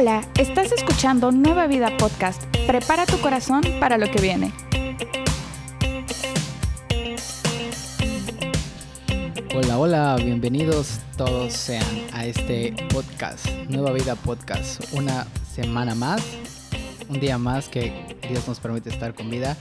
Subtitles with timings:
[0.00, 2.44] Hola, estás escuchando Nueva Vida Podcast.
[2.68, 4.52] Prepara tu corazón para lo que viene.
[9.56, 14.84] Hola, hola, bienvenidos todos sean a este podcast, Nueva Vida Podcast.
[14.94, 16.22] Una semana más,
[17.08, 19.56] un día más que Dios nos permite estar con vida.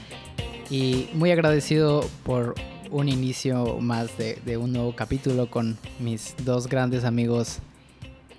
[0.69, 2.53] Y muy agradecido por
[2.91, 7.57] un inicio más de, de un nuevo capítulo con mis dos grandes amigos,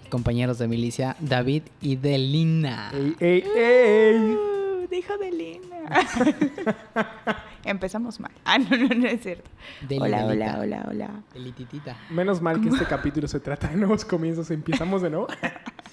[0.09, 2.91] compañeros de milicia, David y Delina.
[2.93, 4.17] ¡Ey, ey, ey!
[4.17, 5.77] Uh, dijo Delina.
[7.65, 8.31] Empezamos mal.
[8.45, 9.51] Ah, no, no, no es cierto.
[9.89, 10.59] Deli, hola, hola, Delita.
[10.61, 11.11] hola, hola.
[11.35, 11.97] Delititita.
[12.11, 14.51] Menos mal que este capítulo se trata de nuevos comienzos.
[14.51, 15.29] Empezamos de nuevo.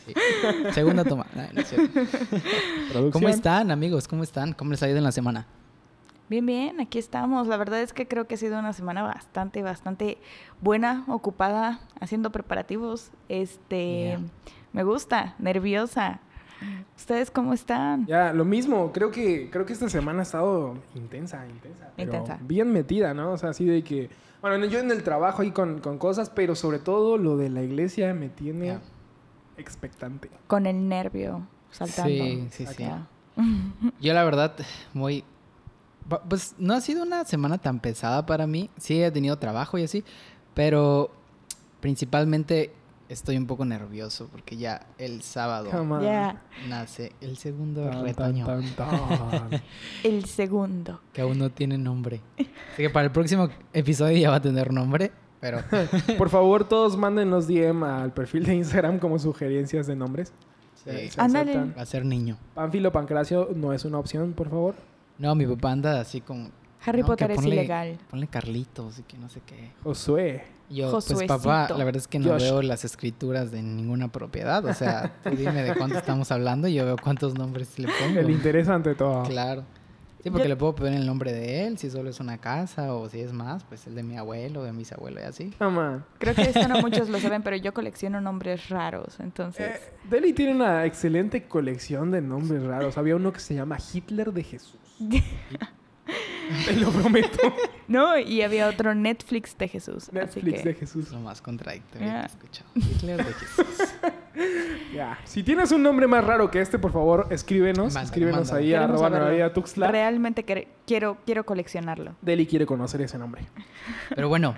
[0.05, 0.13] Sí.
[0.73, 1.25] Segunda toma.
[1.33, 3.11] No, no es.
[3.11, 4.07] ¿Cómo están, amigos?
[4.07, 4.53] ¿Cómo están?
[4.53, 5.47] ¿Cómo les ha ido en la semana?
[6.27, 7.47] Bien, bien, aquí estamos.
[7.47, 10.17] La verdad es que creo que ha sido una semana bastante, bastante
[10.61, 13.11] buena, ocupada, haciendo preparativos.
[13.29, 14.19] Este, Yeah.
[14.73, 16.19] me gusta, nerviosa.
[16.95, 18.05] ¿Ustedes cómo están?
[18.07, 18.91] Ya, lo mismo.
[18.91, 21.91] Creo que, creo que esta semana ha estado intensa, intensa.
[21.95, 22.39] pero Intensa.
[22.41, 23.33] Bien metida, ¿no?
[23.33, 24.09] O sea, así de que...
[24.41, 27.61] Bueno, yo en el trabajo ahí con, con cosas, pero sobre todo lo de la
[27.61, 28.79] iglesia me tiene
[29.57, 30.29] expectante.
[30.47, 32.09] Con el nervio saltando.
[32.09, 32.85] Sí, sí, sí.
[33.99, 34.55] Yo la verdad,
[34.93, 35.23] muy...
[36.29, 38.69] Pues no ha sido una semana tan pesada para mí.
[38.77, 40.03] Sí he tenido trabajo y así,
[40.53, 41.11] pero
[41.79, 42.71] principalmente
[43.09, 45.69] estoy un poco nervioso porque ya el sábado.
[46.01, 49.49] Ya, nace el segundo Tan, retoño tan, tan.
[50.03, 51.01] el segundo.
[51.13, 52.21] que aún no tiene nombre.
[52.37, 55.59] Así que para el próximo episodio ya va a tener nombre, pero
[56.17, 60.33] Por favor, todos mándenos DM al perfil de Instagram como sugerencias de nombres.
[60.83, 61.09] Sí.
[61.09, 61.51] se Ándale.
[61.51, 61.75] aceptan.
[61.77, 62.37] va a ser niño.
[62.53, 64.75] Pánfilo Pancracio no es una opción, por favor.
[65.17, 66.49] No, mi papá anda así como...
[66.85, 67.97] Harry no, Potter es ilegal.
[68.09, 69.71] Ponle Carlitos y que no sé qué.
[69.83, 70.43] Josué.
[70.69, 72.41] Yo, pues papá, la verdad es que no Josh.
[72.41, 74.63] veo las escrituras de ninguna propiedad.
[74.65, 78.19] O sea, tú dime de cuánto estamos hablando y yo veo cuántos nombres le pongo.
[78.19, 79.23] El interés ante todo.
[79.23, 79.63] Claro.
[80.21, 82.95] Sí, porque Yo- le puedo poner el nombre de él, si solo es una casa,
[82.95, 85.53] o si es más, pues el de mi abuelo, de mis abuelos y así.
[85.59, 86.03] On.
[86.17, 89.75] Creo que esto no muchos lo saben, pero yo colecciono nombres raros, entonces...
[89.75, 92.97] Eh, Deli tiene una excelente colección de nombres raros.
[92.97, 94.79] Había uno que se llama Hitler de Jesús.
[96.65, 97.37] Te lo prometo.
[97.87, 100.05] No, y había otro Netflix de Jesús.
[100.09, 100.69] así Netflix que...
[100.69, 101.05] de Jesús.
[101.05, 102.23] Es lo más contradictorio que Ah.
[102.23, 102.67] he escuchado.
[102.73, 103.65] Hitler de Jesús.
[104.91, 105.19] Ya.
[105.23, 107.95] Si tienes un nombre más raro que este, por favor, escríbenos.
[107.95, 109.91] Escríbenos ahí a arroba Tuxtla.
[109.91, 110.43] Realmente
[110.87, 112.15] quiero, quiero coleccionarlo.
[112.23, 113.43] Deli quiere conocer ese nombre.
[114.15, 114.55] Pero bueno,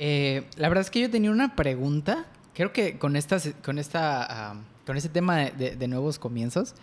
[0.00, 2.26] eh, la verdad es que yo tenía una pregunta.
[2.52, 6.18] Creo que con esta, se- con esta, am, con este tema de, de- de nuevos
[6.18, 6.74] comienzos,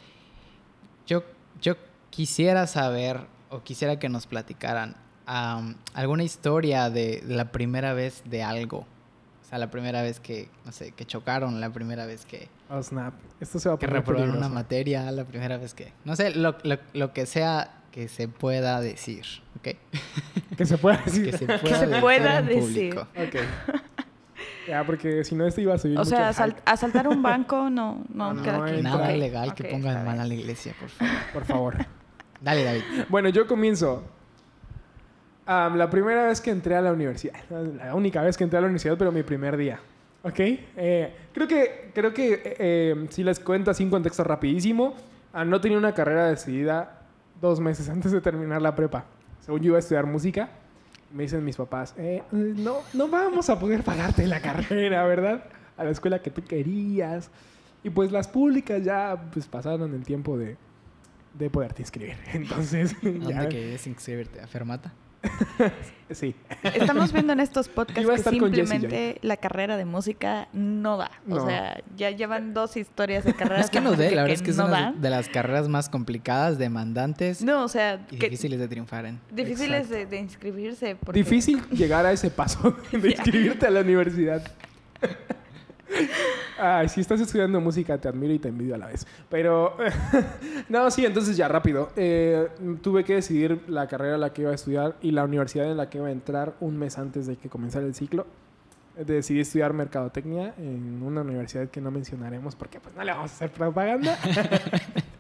[1.08, 1.24] yo,
[1.62, 1.76] yo
[2.12, 4.96] quisiera saber o quisiera que nos platicaran
[5.26, 8.80] am, alguna historia de, la primera vez de algo.
[9.42, 12.82] O sea, la primera vez que, no sé, que chocaron, la primera vez que, Oh,
[12.82, 13.14] snap.
[13.42, 16.34] Esto se va a que poner reprobaron una materia, la primera vez que, no sé,
[16.36, 19.26] lo, lo- lo que sea que se pueda decir,
[19.58, 19.76] ¿ok?
[20.58, 21.32] Que se pueda decir.
[21.32, 22.62] Que se pueda, se decir pueda en decir.
[22.96, 23.08] público.
[23.18, 23.82] Ok.
[24.68, 26.62] Ya, porque si no, esto iba a subir O mucho sea, el asal- hype.
[26.66, 28.82] asaltar un banco no, no, No, queda no aquí.
[28.82, 31.14] Nada Ok, ilegal que pongan mal a la iglesia, por favor.
[31.34, 31.86] Por favor.
[32.41, 32.84] Dale, David.
[33.07, 34.03] Bueno, yo comienzo.
[35.46, 38.68] La primera vez que entré a la universidad, la única vez que entré a la
[38.68, 39.79] universidad, pero mi primer día.
[40.24, 40.40] ¿Ok?
[40.40, 44.94] Eh, creo que, creo que eh, eh, si les cuento así en contexto rapidísimo,
[45.34, 47.02] ah, no tenía una carrera decidida
[47.41, 49.06] dos meses antes de terminar la prepa.
[49.41, 50.50] Según yo iba a estudiar música,
[51.12, 51.96] me dicen mis papás,
[52.31, 55.44] no, no vamos a poder pagarte la carrera, ¿verdad?
[55.75, 57.29] A la escuela que tú querías.
[57.84, 60.56] Y pues las públicas ya pues, pasaron el tiempo de,
[61.34, 62.16] de poderte inscribir.
[62.34, 64.42] Entonces, ¿A ¿Dónde ya, querías inscribirte?
[64.42, 64.94] ¿A Fermata?
[66.09, 66.34] sí.
[66.64, 71.12] Estamos viendo en estos podcasts que simplemente la carrera de música no da.
[71.30, 74.34] O sea, ya llevan dos historias de carreras Es que no de sé, la verdad
[74.36, 75.02] es que es no una dan.
[75.02, 79.20] de las carreras más complicadas, demandantes No, o sea, y que difíciles de triunfar en.
[79.31, 80.96] difíciles de, de inscribirse.
[80.96, 84.41] porque- Difícil llegar a ese paso de inscribirte a la universidad.
[86.58, 89.05] Ay, si estás estudiando música, te admiro y te envidio a la vez.
[89.29, 89.76] Pero,
[90.70, 91.90] no, sí, entonces ya rápido.
[91.96, 92.49] Eh,
[92.82, 95.78] tuve que decidir la carrera en la que iba a estudiar y la universidad en
[95.78, 98.26] la que iba a entrar un mes antes de que comenzara el ciclo.
[98.96, 103.34] Decidí estudiar mercadotecnia en una universidad que no mencionaremos porque pues no le vamos a
[103.34, 104.17] hacer propaganda.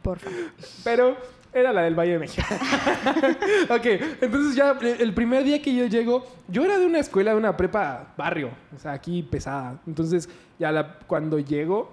[0.83, 1.15] Pero
[1.53, 2.47] era la del Valle de México.
[3.69, 3.85] ok,
[4.21, 7.37] entonces ya eh, el primer día que yo llego, yo era de una escuela, de
[7.37, 9.79] una prepa barrio, o sea, aquí pesada.
[9.87, 10.29] Entonces
[10.59, 11.89] ya la, cuando llego,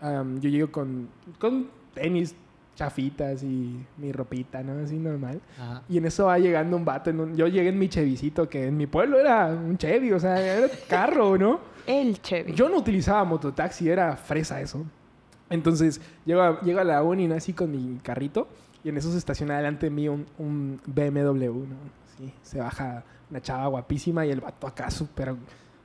[0.00, 1.08] am, yo llego con,
[1.38, 2.34] con tenis
[2.74, 4.84] chafitas y mi ropita, ¿no?
[4.84, 5.40] Así normal.
[5.58, 5.82] Ajá.
[5.88, 7.08] Y en eso va llegando un vato.
[7.08, 10.20] En un- yo llegué en mi Chevicito, que en mi pueblo era un Chevy, o
[10.20, 11.60] sea, era carro, ¿no?
[11.86, 12.52] El Chevy.
[12.52, 14.84] Yo no utilizaba mototaxi, era fresa eso.
[15.50, 17.34] Entonces, llego a, llego a la uni, ¿no?
[17.34, 18.48] Así con mi carrito.
[18.84, 21.76] Y en eso se estaciona delante de mí un, un BMW, ¿no?
[22.16, 25.34] Sí, se baja una chava guapísima y el vato acá súper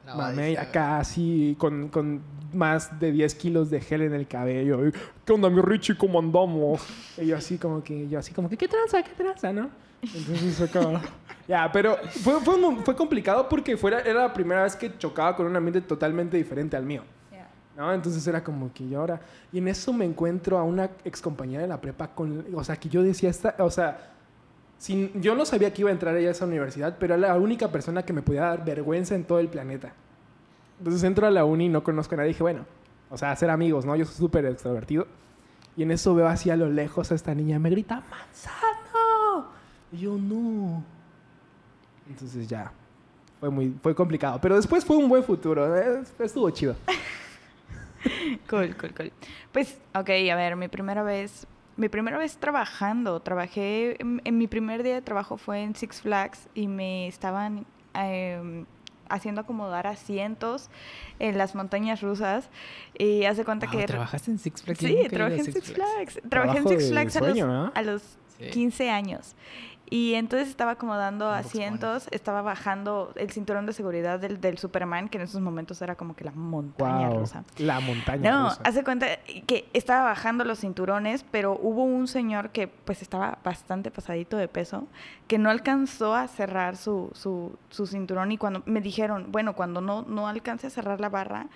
[0.06, 2.22] No, Mame, acá así con, con
[2.54, 4.92] más de 10 kilos de gel en el cabello.
[5.26, 5.98] ¿Qué onda, mi Richie?
[5.98, 6.82] ¿Cómo andamos?
[7.18, 9.04] Y yo así como que, yo así como que, ¿qué tranza?
[9.04, 9.52] ¿Qué tranza?
[9.52, 9.70] ¿No?
[10.02, 11.02] Entonces acá...
[11.48, 15.46] ya, pero fue, fue, fue complicado porque fuera, era la primera vez que chocaba con
[15.46, 17.04] un ambiente totalmente diferente al mío.
[17.94, 19.22] Entonces era como que yo ahora...
[19.52, 22.46] Y en eso me encuentro a una ex compañera de la prepa con...
[22.54, 24.12] O sea, que yo decía, esta, o sea,
[24.78, 27.38] sin, yo no sabía que iba a entrar ella a esa universidad, pero era la
[27.38, 29.94] única persona que me podía dar vergüenza en todo el planeta.
[30.80, 32.30] Entonces entro a la uni y no conozco a nadie.
[32.30, 32.66] Dije, bueno,
[33.10, 33.96] o sea, hacer amigos, ¿no?
[33.96, 35.08] Yo soy súper extrovertido.
[35.78, 37.60] Y en eso veo así a lo lejos a esta niña.
[37.60, 39.50] Me grita, ¡Manzano!
[39.92, 40.84] Y yo, no.
[42.10, 42.72] Entonces ya,
[43.40, 44.40] fue muy fue complicado.
[44.42, 45.78] Pero después fue un buen futuro.
[45.78, 46.76] eh, Estuvo chido.
[48.50, 49.12] Cool, cool, cool.
[49.52, 54.48] Pues, ok, a ver, mi primera vez, mi primera vez trabajando, trabajé, en, en mi
[54.48, 58.66] primer día de trabajo fue en Six Flags y me estaban em,
[59.10, 60.70] haciendo acomodar asientos
[61.20, 62.50] en las montañas rusas
[62.98, 63.86] y hace cuenta Wow, que...
[63.86, 64.80] ¿Trabajaste en Six Flags?
[64.80, 66.14] Sí, trabajé en Six Flags.
[66.14, 66.30] Flags.
[66.30, 67.72] Trabajé en Six Flags a sueño, los, ¿verdad?
[67.76, 68.50] a los Sí.
[68.50, 69.36] 15 años.
[69.94, 75.18] Y entonces estaba acomodando asientos, estaba bajando el cinturón de seguridad del, del Superman, que
[75.18, 77.44] en esos momentos era como que la montaña Wow, rusa.
[77.58, 78.62] La montaña No, rusa.
[78.64, 79.08] hace cuenta
[79.48, 84.48] que estaba bajando los cinturones, pero hubo un señor que pues estaba bastante pasadito de
[84.48, 84.88] peso,
[85.28, 89.82] que no alcanzó a cerrar su, su, su cinturón y cuando me dijeron, bueno, cuando
[89.82, 91.48] no, no alcance a cerrar la barra,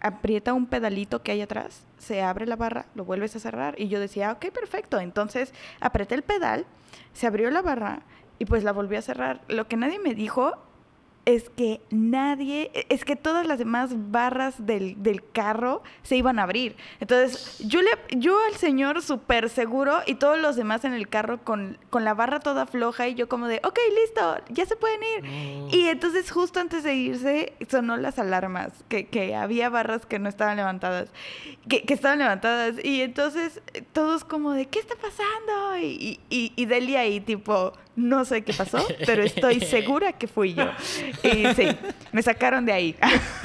[0.00, 3.88] aprieta un pedalito que hay atrás, se abre la barra, lo vuelves a cerrar y
[3.88, 6.66] yo decía, ok, perfecto, entonces apreté el pedal,
[7.12, 8.02] se abrió la barra
[8.38, 9.42] y pues la volví a cerrar.
[9.48, 10.54] Lo que nadie me dijo
[11.26, 16.44] es que nadie, es que todas las demás barras del, del carro se iban a
[16.44, 16.76] abrir.
[16.98, 21.42] Entonces, yo, le, yo al señor súper seguro y todos los demás en el carro
[21.44, 25.00] con, con la barra toda floja y yo como de, ok, listo, ya se pueden
[25.02, 25.24] ir.
[25.24, 25.68] No.
[25.70, 30.28] Y entonces justo antes de irse sonó las alarmas, que, que había barras que no
[30.28, 31.10] estaban levantadas,
[31.68, 32.82] que, que estaban levantadas.
[32.82, 33.60] Y entonces
[33.92, 35.78] todos como de, ¿qué está pasando?
[35.78, 40.54] Y, y, y Delia ahí tipo, no sé qué pasó, pero estoy segura que fui
[40.54, 40.70] yo.
[41.22, 41.68] Y sí,
[42.12, 42.96] me sacaron de ahí.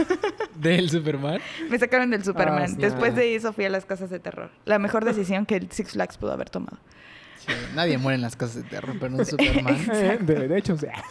[0.55, 1.39] ¿Del Superman?
[1.69, 2.63] me sacaron del Superman.
[2.63, 2.75] Ah, sí.
[2.77, 4.51] Después de eso fui a las casas de terror.
[4.65, 6.77] La mejor decisión que el Six Flags pudo haber tomado.
[7.37, 9.75] Sí, nadie muere en las cosas de terror, pero un Superman.
[9.93, 11.03] Eh, de, de hecho, o sea.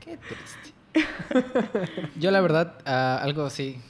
[0.00, 1.06] Qué triste.
[2.18, 3.80] Yo la verdad, ah, algo así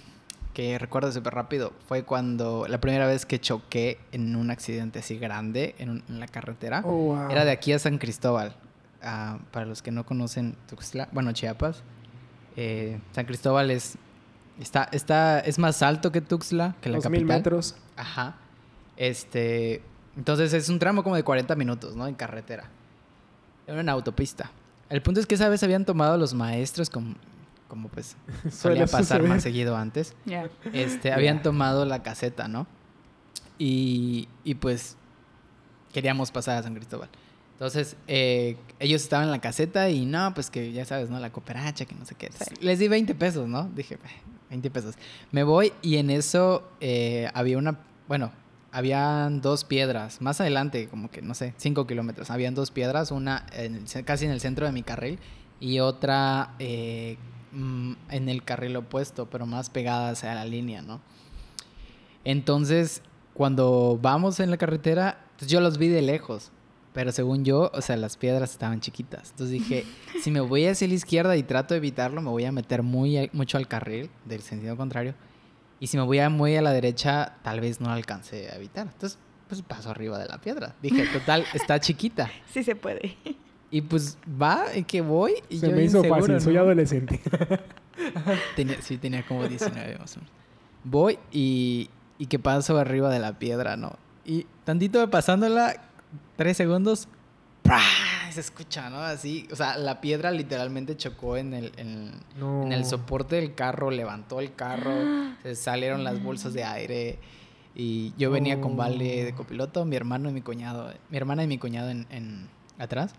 [0.56, 5.18] que recuerdo súper rápido fue cuando la primera vez que choqué en un accidente así
[5.18, 6.80] grande en, un- en la carretera.
[6.82, 7.30] Oh, wow.
[7.30, 8.56] Era de aquí a San Cristóbal.
[9.02, 11.82] Ah, para los que no conocen Tuxtla, bueno, Chiapas,
[12.56, 13.98] eh, San Cristóbal es,
[14.58, 17.36] está, está, es más alto que Tuxtla, que la Dos mil capital.
[17.38, 17.76] metros.
[17.94, 18.36] Ajá.
[18.96, 19.82] Este,
[20.16, 22.06] entonces es un tramo como de 40 minutos, ¿no?
[22.06, 22.70] En carretera.
[23.66, 24.50] Era una autopista.
[24.88, 27.14] El punto es que esa vez habían tomado los maestros como,
[27.68, 28.16] como pues
[28.50, 30.14] solía pasar más seguido antes.
[30.24, 30.48] Ya.
[30.72, 32.66] Este, habían tomado la caseta, ¿no?
[33.58, 34.96] Y, y pues
[35.92, 37.08] queríamos pasar a San Cristóbal.
[37.52, 41.18] Entonces, eh, ellos estaban en la caseta y no, pues que ya sabes, ¿no?
[41.18, 42.28] La cooperacha, que no sé qué.
[42.32, 42.54] Sí.
[42.60, 43.64] Les di 20 pesos, ¿no?
[43.74, 43.98] Dije, "Eh,
[44.50, 44.94] 20 pesos.
[45.32, 48.30] Me voy y en eso eh, había una, bueno,
[48.72, 50.20] habían dos piedras.
[50.20, 52.30] Más adelante, como que, no sé, 5 kilómetros.
[52.30, 55.18] Habían dos piedras, una en el ce- casi en el centro de mi carril
[55.58, 57.16] y otra eh,
[57.56, 61.00] mm, en el carril opuesto, pero más pegada hacia la línea, ¿no?
[62.24, 63.02] Entonces,
[63.34, 66.50] cuando vamos en la carretera, pues yo los vi de lejos.
[66.92, 69.30] Pero según yo, o sea, las piedras estaban chiquitas.
[69.30, 69.84] Entonces dije,
[70.22, 73.28] si me voy hacia la izquierda y trato de evitarlo, me voy a meter muy
[73.32, 75.14] mucho al carril del sentido contrario.
[75.78, 78.86] Y si me voy a muy a la derecha, tal vez no alcance a evitar.
[78.86, 80.74] Entonces, pues paso arriba de la piedra.
[80.82, 82.30] Dije, total, está chiquita.
[82.50, 83.16] Sí se puede.
[83.70, 85.34] Y pues va, y que voy.
[85.48, 86.60] Y Se yo me hizo inseguro, fácil, soy ¿no?
[86.60, 87.20] adolescente.
[88.56, 90.32] Tenía, sí, tenía como 19 más o menos.
[90.84, 93.96] Voy y, y que paso arriba de la piedra, ¿no?
[94.24, 95.82] Y tantito de pasándola,
[96.36, 97.08] tres segundos,
[97.62, 97.80] ¡prá!
[98.30, 98.98] se escucha, ¿no?
[98.98, 102.64] Así, o sea, la piedra literalmente chocó en el, en, No.
[102.64, 104.92] en el soporte del carro, levantó el carro,
[105.42, 107.18] se salieron las bolsas de aire.
[107.74, 111.46] Y yo venía con Vale de copiloto, mi hermano y mi cuñado, mi hermana y
[111.46, 113.14] mi cuñado en, en atrás.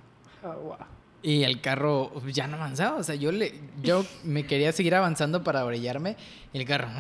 [1.21, 2.97] Y el carro ya no avanzaba.
[2.97, 6.15] O sea, yo le, yo me quería seguir avanzando para orillarme.
[6.53, 6.87] Y el carro.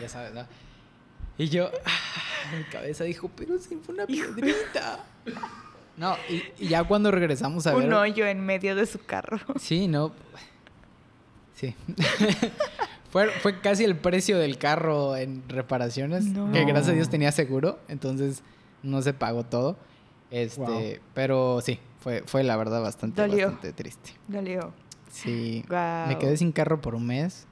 [0.00, 0.44] Ya sabes, ¿no?
[1.38, 1.90] Y yo, ah,
[2.58, 4.98] mi cabeza dijo, pero si fue una piedrita.
[5.96, 7.86] No, y, y ya cuando regresamos a ver.
[7.86, 9.38] Un hoyo en medio de su carro.
[9.60, 10.12] Sí, no.
[11.54, 11.76] Sí.
[13.12, 16.24] Fue, fue casi el precio del carro en reparaciones.
[16.24, 16.50] No.
[16.50, 17.78] Que gracias a Dios tenía seguro.
[17.88, 18.42] Entonces
[18.82, 19.76] no se pagó todo.
[20.32, 20.80] Este, Wow.
[21.14, 23.46] pero sí, fue, fue la verdad bastante, Dolió.
[23.52, 24.10] bastante triste.
[24.26, 24.72] Dolió.
[25.10, 25.62] Sí.
[25.68, 27.46] Me quedé sin carro por un mes.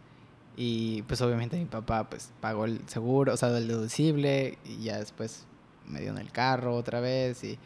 [0.57, 4.59] Y pues obviamente mi papá pues pagó el seguro, o sea, el deducible.
[4.65, 5.47] Y ya después
[5.87, 7.45] me dio en el carro otra vez.
[7.45, 7.59] Y,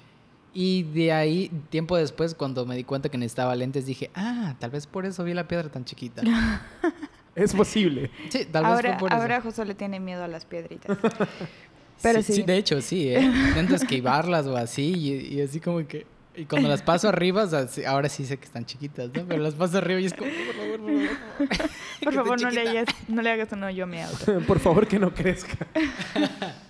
[0.52, 4.70] y de ahí, tiempo después, cuando me di cuenta que necesitaba lentes, dije, ah, tal
[4.70, 6.22] vez por eso vi la piedra tan chiquita.
[7.36, 8.12] Es posible.
[8.28, 9.20] Sí, tal vez Ahora, fue por eso.
[9.20, 10.96] ahora José le tiene miedo a las piedritas.
[12.02, 12.42] Pero sí.
[12.42, 13.20] De hecho, sí, ¿eh?
[13.22, 16.06] Intento esquivarlas o así y, y así como que...
[16.36, 19.24] Y cuando las paso arriba, o sea, sí, ahora sí sé que están chiquitas, ¿no?
[19.24, 21.70] Pero las paso arriba y es como, por favor, por favor.
[22.02, 24.40] Por favor, no le, hagas, no le hagas un hoyo a mi auto.
[24.40, 25.66] Por favor, que no crezca.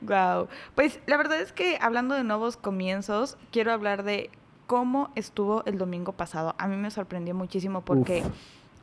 [0.00, 0.48] Wow.
[0.74, 4.30] Pues la verdad es que hablando de nuevos comienzos, quiero hablar de
[4.66, 6.54] cómo estuvo el domingo pasado.
[6.58, 8.32] A mí me sorprendió muchísimo porque Uf.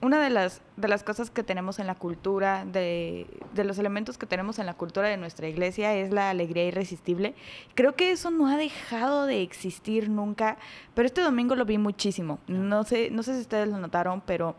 [0.01, 4.17] Una de las, de las cosas que tenemos en la cultura, de, de los elementos
[4.17, 7.33] que tenemos en la cultura de nuestra iglesia es la alegría irresistible.
[7.73, 10.57] Creo que eso no ha dejado de existir nunca,
[10.93, 12.39] pero este domingo lo vi muchísimo.
[12.47, 14.55] No sé, no sé si ustedes lo notaron, pero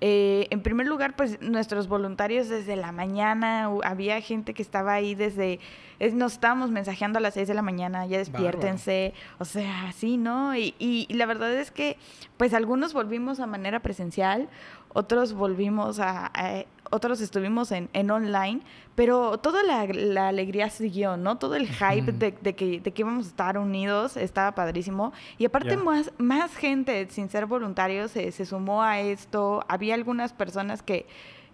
[0.00, 5.14] eh, en primer lugar, pues nuestros voluntarios desde la mañana, había gente que estaba ahí
[5.14, 5.58] desde,
[5.98, 10.16] es- nos estábamos mensajeando a las 6 de la mañana, ya despiértense, o sea, así,
[10.16, 10.54] ¿no?
[10.56, 11.96] Y, y- y la verdad es que,
[12.36, 14.48] pues algunos volvimos a manera presencial,
[14.92, 18.60] otros volvimos a, a- otros estuvimos en, en online,
[18.94, 21.38] pero toda la, la alegría siguió, ¿no?
[21.38, 25.12] Todo el hype de, de que, de que íbamos a estar unidos estaba padrísimo.
[25.38, 25.82] Y aparte Ya.
[25.82, 29.64] más, más gente sin ser voluntarios se, se sumó a esto.
[29.68, 31.06] Había algunas personas que,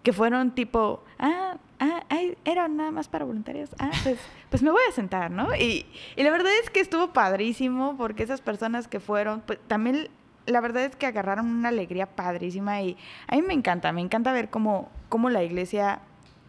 [0.02, 3.70] que fueron tipo, ah, ah, ay, era nada más para voluntarios.
[3.78, 4.18] Ah, pues,
[4.50, 5.54] pues me voy a sentar, ¿no?
[5.54, 5.86] Y,
[6.16, 10.08] y la verdad es que estuvo padrísimo porque esas personas que fueron, pues también
[10.46, 12.96] la verdad es que agarraron una alegría padrísima y
[13.28, 16.00] a mí me encanta, me encanta ver cómo, cómo la iglesia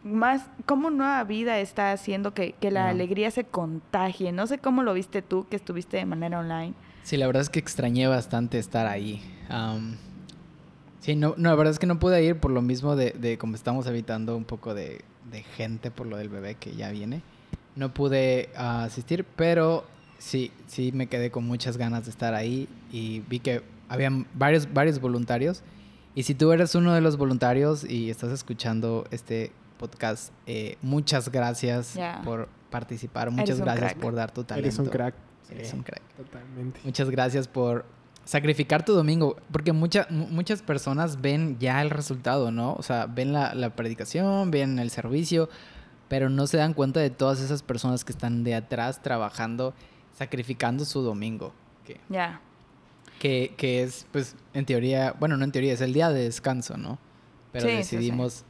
[0.03, 4.31] más, cómo Nueva Vida está haciendo que, que la alegría se contagie.
[4.31, 6.73] No sé cómo lo viste tú, que estuviste de manera online.
[7.03, 9.21] Sí, la verdad es que extrañé bastante estar ahí.
[9.49, 9.97] Am,
[10.99, 13.37] sí, no, no, la verdad es que no pude ir por lo mismo de, de
[13.37, 17.21] como estamos evitando un poco de, de gente por lo del bebé que ya viene.
[17.75, 19.85] No pude ah, asistir, pero
[20.17, 24.71] sí, sí me quedé con muchas ganas de estar ahí y vi que habían varios,
[24.73, 25.63] varios voluntarios.
[26.15, 31.29] Y si tú eres uno de los voluntarios y estás escuchando este podcast, eh, muchas
[31.31, 32.21] gracias Ya.
[32.23, 34.01] por participar, muchas gracias crack.
[34.01, 34.67] por dar tu talento.
[34.67, 35.15] Eres un crack.
[35.49, 36.01] Eres Sí, un crack.
[36.17, 36.79] Totalmente.
[36.83, 37.85] Muchas gracias por
[38.25, 42.73] sacrificar tu domingo, porque mucha- mu- muchas personas ven ya el resultado, ¿no?
[42.73, 45.49] O sea, ven la, la predicación, ven el servicio,
[46.07, 49.73] pero no se dan cuenta de todas esas personas que están de atrás trabajando,
[50.17, 51.53] sacrificando su domingo,
[51.85, 52.39] que, Ya.
[53.23, 56.75] Que, que es, pues, en teoría, bueno, no en teoría, es el día de descanso,
[56.75, 56.99] ¿no?
[57.53, 57.95] Pero Sí, sí, sí.
[57.95, 58.43] decidimos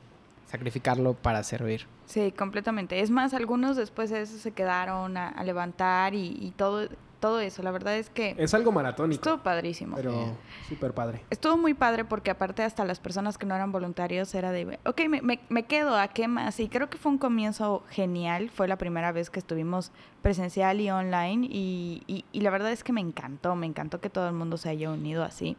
[0.47, 1.85] sacrificarlo para servir.
[2.07, 2.99] Sí, completamente.
[2.99, 6.89] Es más, algunos después de eso se quedaron a, a levantar y, y todo,
[7.23, 7.63] todo eso.
[7.63, 9.95] La verdad es que Es algo maratónico, estuvo padrísimo.
[9.95, 10.35] pero
[10.67, 11.21] súper padre.
[11.29, 15.07] Estuvo muy padre porque aparte hasta las personas que no eran voluntarios era de, ok,
[15.07, 16.59] me, me, me quedo, ¿a qué más?
[16.59, 18.49] Y creo que fue un comienzo genial.
[18.49, 22.83] Fue la primera vez que estuvimos presencial y online y, y, y la verdad es
[22.83, 25.55] que me encantó, me encantó que todo el mundo se haya unido así.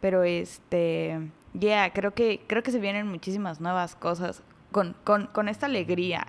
[0.00, 1.18] Pero este,
[1.52, 6.28] ya, creo que, creo que se vienen muchísimas nuevas cosas con, con, con esta alegría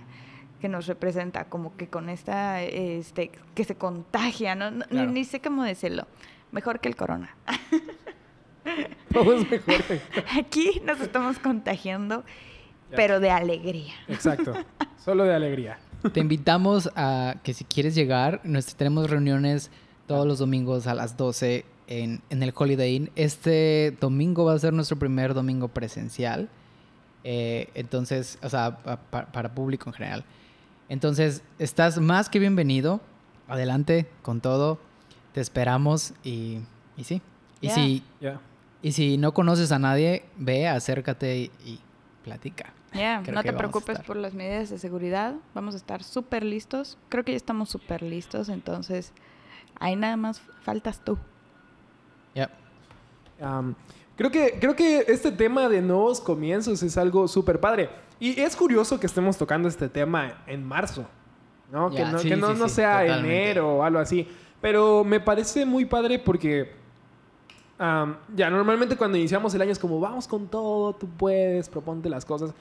[0.59, 4.71] que nos representa, como que con esta, este, que se contagia, ¿no?
[4.71, 5.07] No- Claro.
[5.07, 6.07] Ni, ni sé cómo decirlo.
[6.51, 7.35] Mejor que el corona.
[9.13, 9.75] Todo es mejor.
[10.37, 12.23] Aquí nos estamos contagiando,
[12.91, 12.95] Ya.
[12.95, 13.93] pero de alegría.
[14.07, 14.53] Exacto.
[15.03, 15.79] Solo de alegría.
[16.13, 19.71] Te invitamos a que si quieres llegar, nues- tenemos reuniones
[20.05, 23.11] todos los domingos a las 12 en, en el Holiday Inn.
[23.15, 26.49] Este domingo va a ser nuestro primer domingo presencial.
[27.23, 30.25] Eh, entonces, o sea, pa- pa- para público en general.
[30.89, 33.01] Entonces, estás más que bienvenido.
[33.47, 34.79] Adelante con todo.
[35.33, 36.59] Te esperamos y,
[36.95, 37.21] y sí.
[37.61, 37.73] Y, Ya.
[37.75, 38.03] si,
[38.81, 41.79] y si no conoces a nadie, ve, acércate y, y
[42.23, 42.73] platica.
[42.93, 45.35] Ya, Creo no te preocupes por las medidas de seguridad.
[45.53, 46.97] Vamos a estar súper listos.
[47.09, 49.11] Creo que ya estamos súper listos, entonces
[49.79, 51.17] ahí nada más faltas tú.
[52.33, 52.49] Ya.
[53.41, 53.75] Am,
[54.15, 57.89] creo, que, creo que este tema de nuevos comienzos es algo súper padre.
[58.19, 61.05] Y es curioso que estemos tocando este tema en marzo,
[61.71, 61.91] ¿no?
[61.91, 63.41] Ya, que no, sí, que no, sí, no sí, sea totalmente.
[63.49, 64.27] enero o algo así.
[64.61, 66.71] Pero me parece muy padre porque
[67.77, 72.09] am, ya normalmente cuando iniciamos el año es como vamos con todo, tú puedes, proponte
[72.09, 72.53] las cosas.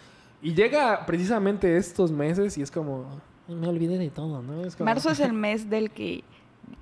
[0.43, 3.07] Y llega precisamente estos meses y es como
[3.49, 4.63] "Ay, me olvidé de todo, ¿no?
[4.65, 6.23] Es como- Marzo es el mes del que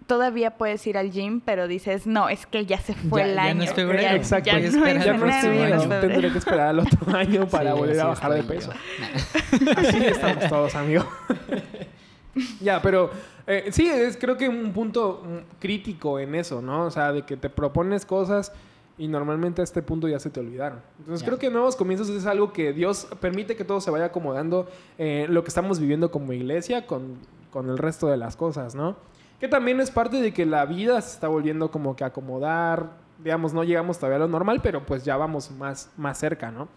[0.07, 3.35] todavía puedes ir al gym, pero dices, no, es que ya se fue Ya- el
[3.37, 3.55] ya año.
[3.55, 4.03] no es febrero.
[4.03, 4.51] Ya, Exacto.
[4.51, 7.73] ya Voy a no esperar es Ya próximo tendré que esperar al otro año para
[7.73, 8.73] Sí, volver a bajar de peso.
[8.73, 9.73] yo.
[9.77, 11.05] Así estamos todos, amigo.
[12.61, 13.11] ya, pero
[13.47, 16.85] eh, sí, es creo que un punto mm, crítico en eso, ¿no?
[16.87, 18.53] O sea, de que te propones cosas
[18.99, 20.81] y normalmente a este punto ya se te olvidaron.
[20.99, 21.27] Entonces Ya.
[21.27, 25.27] creo que nuevos comienzos es algo que Dios permite que todo se vaya acomodando eh,
[25.29, 27.19] lo que estamos viviendo como iglesia con,
[27.51, 28.97] con el resto de las cosas, ¿no?
[29.41, 32.91] Que también es parte de que la vida se está volviendo como que acomodar,
[33.23, 36.69] digamos, no llegamos todavía a lo normal, pero pues ya vamos más, más cerca, ¿no?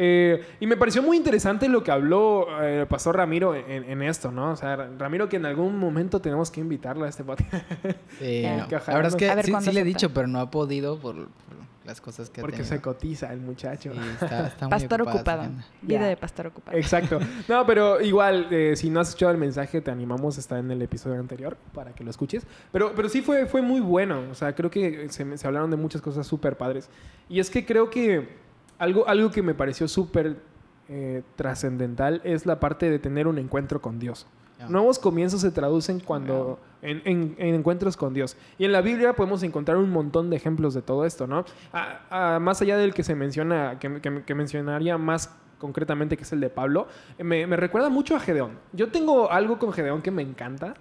[0.00, 4.00] Eh, y me pareció muy interesante lo que habló eh, el pastor Ramiro en, en
[4.02, 4.52] esto, ¿no?
[4.52, 7.52] O sea, Ramiro que en algún momento tenemos que invitarlo a este podcast.
[8.20, 8.68] Sí, no.
[8.70, 11.16] La verdad es que A ver sí, le he dicho, pero no ha podido por,
[11.16, 12.76] por las cosas que ha Porque tenido.
[12.76, 13.92] se cotiza el muchacho.
[13.92, 15.64] Sí, está, está muy Pastor ocupada su ocupado.
[15.82, 16.06] Vida Ya.
[16.06, 16.76] de pastor ocupado.
[16.76, 17.18] Exacto.
[17.48, 20.80] No, pero igual, eh, si no has escuchado el mensaje, te animamos, está en el
[20.82, 22.46] episodio anterior para que lo escuches.
[22.72, 24.22] Pero, pero sí fue, fue muy bueno.
[24.30, 26.88] O sea, creo que se, se hablaron de muchas cosas súper padres.
[27.28, 28.28] Y es que creo que
[28.78, 30.36] algo, algo que me pareció súper
[30.88, 34.26] eh, trascendental es la parte de tener un encuentro con Dios.
[34.68, 38.36] Nuevos comienzos se traducen cuando en, en- en encuentros con Dios.
[38.58, 41.44] Y en la Biblia podemos encontrar un montón de ejemplos de todo esto, ¿no?
[41.72, 46.22] A- a- más allá del que se menciona, que, que- que mencionaría más concretamente, que
[46.22, 46.86] es el de Pablo,
[47.18, 48.52] me, me recuerda mucho a Gedeón.
[48.72, 50.74] Yo tengo algo con Gedeón que me encanta.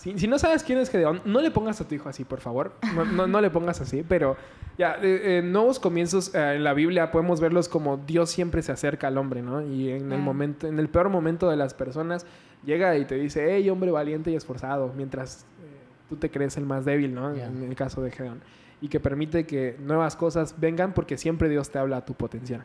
[0.00, 2.40] Si, si no sabes quién es Gedeón, no le pongas a tu hijo así, por
[2.40, 2.72] favor.
[2.94, 4.36] No, no, no le pongas así, pero
[4.78, 8.72] ya, eh, eh, nuevos comienzos eh, en la Biblia podemos verlos como Dios siempre se
[8.72, 9.60] acerca al hombre, ¿no?
[9.60, 10.22] Y en el Ah.
[10.22, 12.24] momento, en el peor momento de las personas,
[12.64, 15.66] llega y te dice, hey, hombre valiente y esforzado, mientras eh,
[16.08, 17.34] tú te crees el más débil, ¿no?
[17.34, 18.40] En el caso de Gedeón.
[18.80, 22.62] Y que permite que nuevas cosas vengan porque siempre Dios te habla a tu potencial.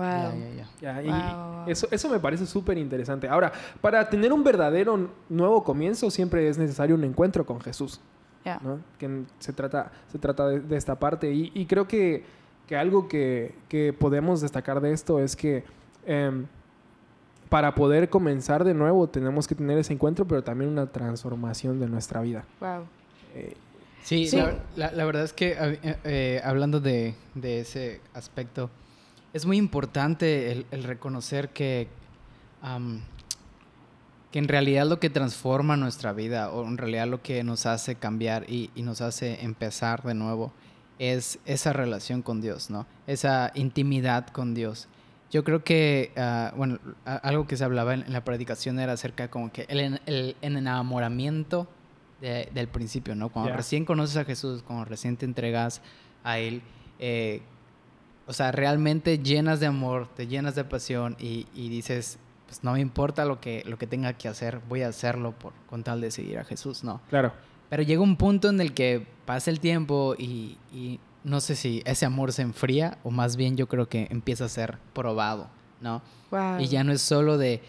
[0.00, 0.32] Wow.
[0.32, 0.66] Ya, ya, ya.
[0.80, 1.68] Ya, y Wow.
[1.70, 3.28] eso, eso me parece súper interesante.
[3.28, 8.00] Ahora, para tener un verdadero nuevo comienzo siempre es necesario un encuentro con Jesús,
[8.44, 8.58] Ya.
[8.62, 8.78] ¿no?
[8.98, 11.32] Que se trata, se trata de, de esta parte.
[11.32, 12.24] Y, y creo que,
[12.66, 15.64] que algo que, que podemos destacar de esto es que
[16.06, 16.46] em,
[17.48, 21.88] para poder comenzar de nuevo tenemos que tener ese encuentro, pero también una transformación de
[21.88, 22.44] nuestra vida.
[22.60, 22.84] Wow.
[23.34, 23.54] Eh,
[24.02, 24.38] Sí, Sí.
[24.38, 28.70] La, la- la verdad es que eh, eh, hablando de, de ese aspecto,
[29.32, 31.88] es muy importante el, el reconocer que,
[34.30, 37.96] que en realidad lo que transforma nuestra vida o en realidad lo que nos hace
[37.96, 40.52] cambiar y, y nos hace empezar de nuevo
[40.98, 42.86] es esa relación con Dios, ¿no?
[43.06, 44.86] Esa intimidad con Dios.
[45.30, 49.30] Yo creo que, ah, bueno, algo que se hablaba en, en la predicación era acerca
[49.30, 51.68] como que el, en- el enamoramiento
[52.20, 53.30] de- del principio, ¿no?
[53.30, 55.80] Cuando recién conoces a Jesús, cuando recién te entregas
[56.22, 56.60] a Él,
[56.98, 57.40] eh,
[58.30, 62.72] o sea, realmente llenas de amor, te llenas de pasión y, y dices, pues no
[62.74, 66.00] me importa lo que, lo que tenga que hacer, voy a hacerlo por, con tal
[66.00, 67.00] de seguir a Jesús, ¿no?
[67.10, 67.32] claro.
[67.68, 71.82] Pero llega un punto en el que pasa el tiempo y, y no sé si
[71.84, 75.48] ese amor se enfría o más bien yo creo que empieza a ser probado,
[75.80, 76.02] ¿no?
[76.32, 76.58] Wow.
[76.60, 77.62] Y ya no es solo de,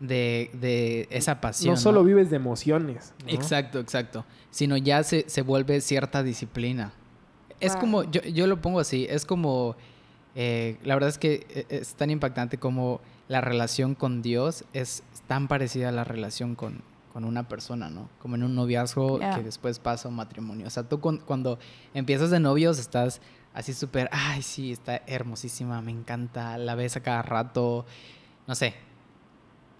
[0.00, 1.74] de, de esa pasión.
[1.74, 3.14] No solo vives de emociones.
[3.24, 3.30] ¿no?
[3.32, 4.24] Exacto, exacto.
[4.50, 6.92] Sino ya se, se vuelve cierta disciplina.
[7.60, 7.80] Es Wow.
[7.80, 9.74] como, yo, yo lo pongo así, es como,
[10.40, 15.02] eh, la verdad es que eh, es tan impactante como la relación con Dios es
[15.26, 16.80] tan parecida a la relación con,
[17.12, 18.08] con una persona, ¿no?
[18.22, 20.66] Como en un noviazgo que después pasa a un matrimonio.
[20.68, 21.58] O sea, tú cuan- cuando
[21.92, 23.20] empiezas de novios estás
[23.52, 27.84] así súper, ay, sí, está hermosísima, me encanta, la ves a cada rato,
[28.46, 28.74] no sé.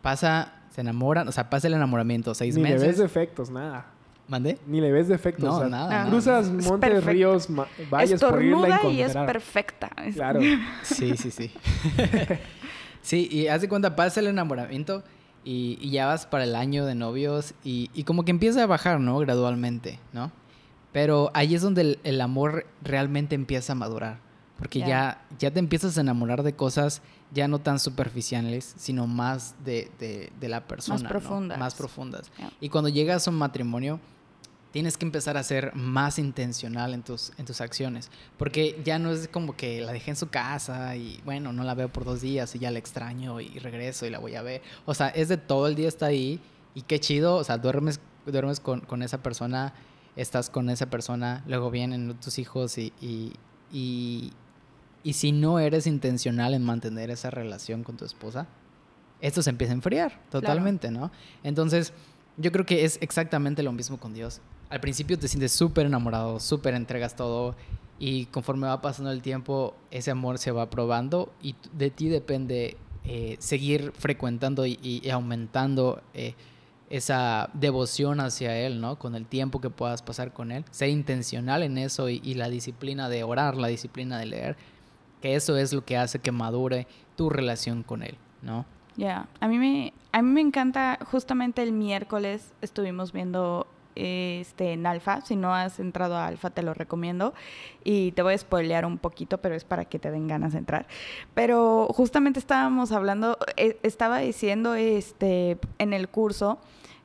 [0.02, 2.80] Pasa, se enamoran, o sea, pasa el enamoramiento, seis Ni meses.
[2.80, 3.86] le ves defectos, nada.
[4.28, 4.58] ¿Mandé?
[4.66, 5.44] Ni le ves defectos.
[5.44, 5.98] No, o sea, nada, Ah.
[6.00, 6.10] nada.
[6.10, 7.10] Cruzas Es montes, perfecta.
[7.12, 7.48] ríos,
[7.90, 9.90] valles por irla a Estornuda y es perfecta.
[10.14, 10.40] Claro.
[10.82, 11.50] Sí, sí, sí.
[13.02, 15.02] sí, y haz de cuenta, pasa el enamoramiento
[15.44, 18.66] y, y ya vas para el año de novios y, y como que empieza a
[18.66, 19.18] bajar, ¿no?
[19.18, 20.30] Gradualmente, ¿no?
[20.92, 24.18] Pero ahí es donde el, el amor realmente empieza a madurar.
[24.58, 24.86] Porque Ya.
[24.88, 27.00] ya, ya te empiezas a enamorar de cosas
[27.32, 31.00] ya no tan superficiales, sino más de, de- de la persona.
[31.00, 31.08] ¿no?
[31.08, 31.58] profundas.
[31.58, 32.30] Más profundas.
[32.38, 32.50] Ya.
[32.60, 34.00] Y cuando llegas a un matrimonio,
[34.70, 38.10] tienes que empezar a ser más intencional en tus, en tus acciones.
[38.36, 41.74] Porque ya no es como que la dejé en su casa y bueno, no la
[41.74, 44.62] veo por dos días y ya la extraño y regreso y la voy a ver.
[44.84, 46.40] O sea, es de todo el día está ahí
[46.74, 47.36] y qué chido.
[47.36, 49.74] O sea, duermes, duermes con, con esa persona,
[50.16, 53.32] estás con esa persona, luego vienen tus hijos y, y,
[53.72, 54.32] y,
[55.02, 58.46] y si no eres intencional en mantener esa relación con tu esposa,
[59.20, 61.10] esto se empieza a enfriar totalmente, ¿no?
[61.42, 61.92] Entonces,
[62.36, 64.40] yo creo que es exactamente lo mismo con Dios.
[64.70, 67.54] Al principio te sientes súper enamorado, súper entregas todo
[67.98, 72.76] y conforme va pasando el tiempo, ese amor se va probando y de ti depende
[73.04, 76.34] eh, seguir frecuentando y, aumentando eh,
[76.90, 78.98] esa devoción hacia Él, ¿no?
[78.98, 80.64] Con el tiempo que puedas pasar con Él.
[80.70, 84.56] Ser intencional en eso y, la disciplina de orar, la disciplina de leer,
[85.22, 88.66] que eso es lo que hace que madure tu relación con Él, ¿no?
[88.96, 93.66] Ya, a, a mí me encanta, justamente el miércoles estuvimos viendo
[93.98, 95.20] este, en Alfa.
[95.22, 97.34] Si no has entrado a Alfa, te lo recomiendo.
[97.84, 100.58] Y te voy a spoilear un poquito, pero es para que te den ganas de
[100.58, 100.86] entrar.
[101.34, 106.58] Pero justamente estábamos hablando, eh, estaba diciendo este, en el curso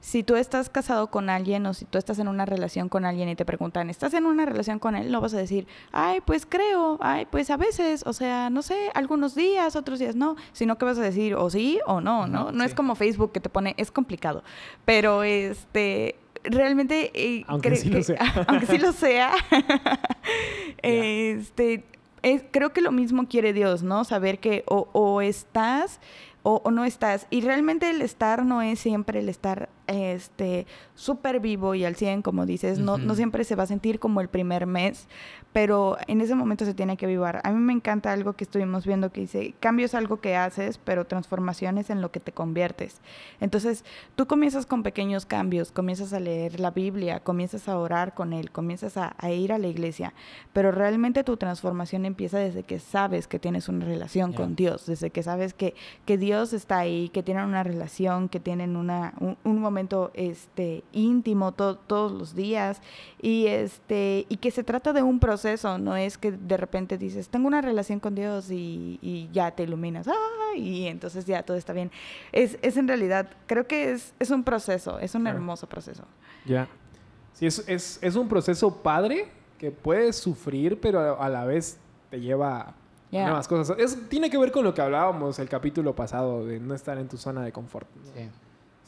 [0.03, 3.29] si tú estás casado con alguien o si tú estás en una relación con alguien
[3.29, 5.09] y te preguntan, ¿estás en una relación con él?
[5.09, 8.91] No vas a decir, ay, pues creo, ay, pues a veces, o sea, no sé,
[8.95, 12.51] algunos días, otros días no, sino que vas a decir o sí o no, ¿no?
[12.51, 14.43] No, es como Facebook que te pone, es complicado,
[14.83, 17.11] pero este, realmente...
[17.13, 18.45] Eh, aunque, sí lo sea.
[18.47, 19.31] aunque sí lo sea.
[20.81, 21.83] este,
[22.51, 24.03] creo que lo mismo quiere Dios, ¿no?
[24.03, 25.99] Saber que o, o estás
[26.43, 27.25] o, no estás.
[27.29, 30.65] Y realmente el estar no es siempre el estar este
[30.95, 34.21] súper vivo y al 100, como dices, no, no siempre se va a sentir como
[34.21, 35.07] el primer mes,
[35.51, 37.23] pero en ese momento se tiene que vivir.
[37.43, 40.77] A mí me encanta algo que estuvimos viendo que dice, cambio es algo que haces,
[40.77, 43.01] pero transformación es en lo que te conviertes.
[43.39, 48.33] Entonces, tú comienzas con pequeños cambios, comienzas a leer la Biblia, comienzas a orar con
[48.33, 50.13] Él, comienzas a, ir a la iglesia,
[50.53, 55.11] pero realmente tu transformación empieza desde que sabes que tienes una relación con Dios, desde
[55.11, 59.37] que sabes que, que Dios está ahí, que tienen una relación, que tienen una, un,
[59.43, 59.72] momento
[60.13, 62.81] este, íntimo todos los días
[63.21, 66.97] y, este, y que se trata de un proceso eso no es que de repente
[66.97, 70.07] dices, tengo una relación con Dios y, ya te iluminas,
[70.55, 71.91] y entonces ya todo está bien.
[72.31, 76.03] Es, es en realidad, creo que es, es un proceso, es un hermoso proceso.
[76.45, 76.67] Ya.
[77.33, 81.77] Sí, es, es, es, un proceso padre que puedes sufrir, pero a, la vez
[82.09, 82.73] te lleva a
[83.11, 83.77] nuevas cosas.
[83.79, 87.07] Es, tiene que ver con lo que hablábamos el capítulo pasado, de no estar en
[87.07, 87.87] tu zona de confort.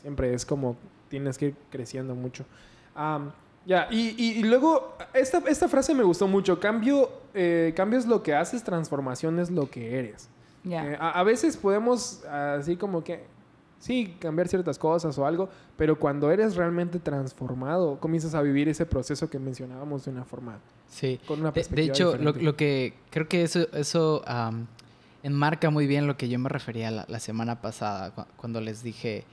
[0.05, 0.77] Siempre es como
[1.09, 2.45] tienes que ir creciendo mucho.
[3.65, 6.59] Ya, y, luego, esta, esta, frase me gustó mucho.
[6.59, 10.29] Cambio, eh, cambio es lo que haces, transformación es lo que eres.
[10.63, 13.23] Eh, a, veces podemos, así como que,
[13.79, 18.85] sí, cambiar ciertas cosas o algo, pero cuando eres realmente transformado, comienzas a vivir ese
[18.85, 20.59] proceso que mencionábamos de una forma.
[20.87, 21.19] Sí.
[21.27, 21.85] Con una perspectiva.
[21.85, 24.23] De, hecho, lo, que creo que eso, eso
[25.23, 29.25] enmarca muy bien lo que yo me refería la, la semana pasada, cuando les dije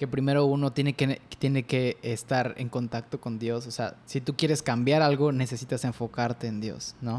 [0.00, 3.66] que primero uno tiene que, tiene que estar en contacto con Dios.
[3.66, 7.18] O sea, si tú quieres cambiar algo, necesitas enfocarte en Dios, ¿no?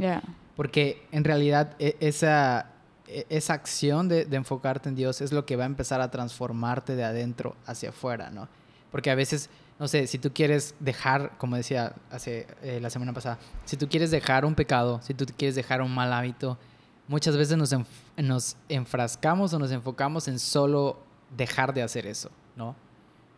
[0.55, 2.71] Porque en realidad e, esa,
[3.07, 6.95] e, esa acción de, enfocarte en Dios es lo que va a empezar a transformarte
[6.95, 8.49] de adentro hacia afuera, ¿no?
[8.89, 13.13] Porque a veces, no sé, si tú quieres dejar, como decía hace eh, la semana
[13.13, 16.57] pasada, si tú quieres dejar un pecado, si tú quieres dejar un mal hábito,
[17.07, 17.75] muchas veces nos,
[18.17, 20.97] nos enfrascamos o nos enfocamos en solo
[21.37, 22.31] dejar de hacer eso.
[22.55, 22.75] ¿No?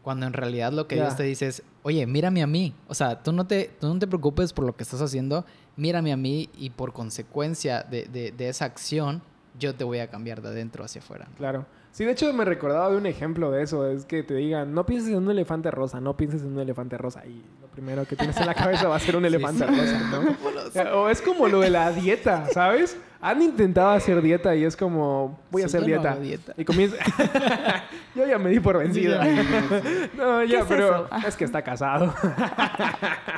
[0.02, 2.76] Cuando en realidad lo que Dios te dice es, oye, mírame a mí.
[2.88, 5.46] O sea, tú no, te, tú no te preocupes por lo que estás haciendo,
[5.78, 9.22] mírame a mí y por consecuencia de, de, esa acción,
[9.58, 11.28] yo te voy a cambiar de adentro hacia afuera.
[11.38, 11.66] Claro.
[11.92, 14.86] Sí, de hecho me recordaba de un ejemplo de eso, es que te digan, no
[14.86, 17.44] pienses en un elefante rosa, no pienses en un elefante rosa y
[17.74, 20.92] primero que tienes en la cabeza va a ser un elefante rosa, ¿no?
[21.02, 22.98] o es como lo de la dieta, ¿sabes?
[23.20, 26.18] Han intentado hacer dieta y es como, voy a hacer dieta.
[26.58, 26.98] Y comienza...
[28.16, 29.18] yo ya me di por vencido.
[30.18, 32.14] no, ya, pero es, que está casado.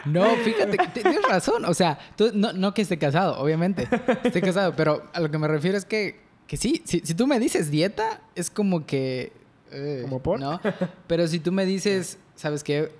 [0.05, 1.65] no, fíjate, tienes razón.
[1.65, 3.87] O sea, tú, no, no que esté casado, obviamente.
[4.23, 7.27] Esté casado, pero a lo que me refiero es que, que sí, si, si tú
[7.27, 9.31] me dices dieta, es como que...
[9.71, 10.39] Eh, ¿Como por?
[10.39, 10.59] ¿no?
[11.05, 12.91] Pero si tú me dices, ¿sabes qué?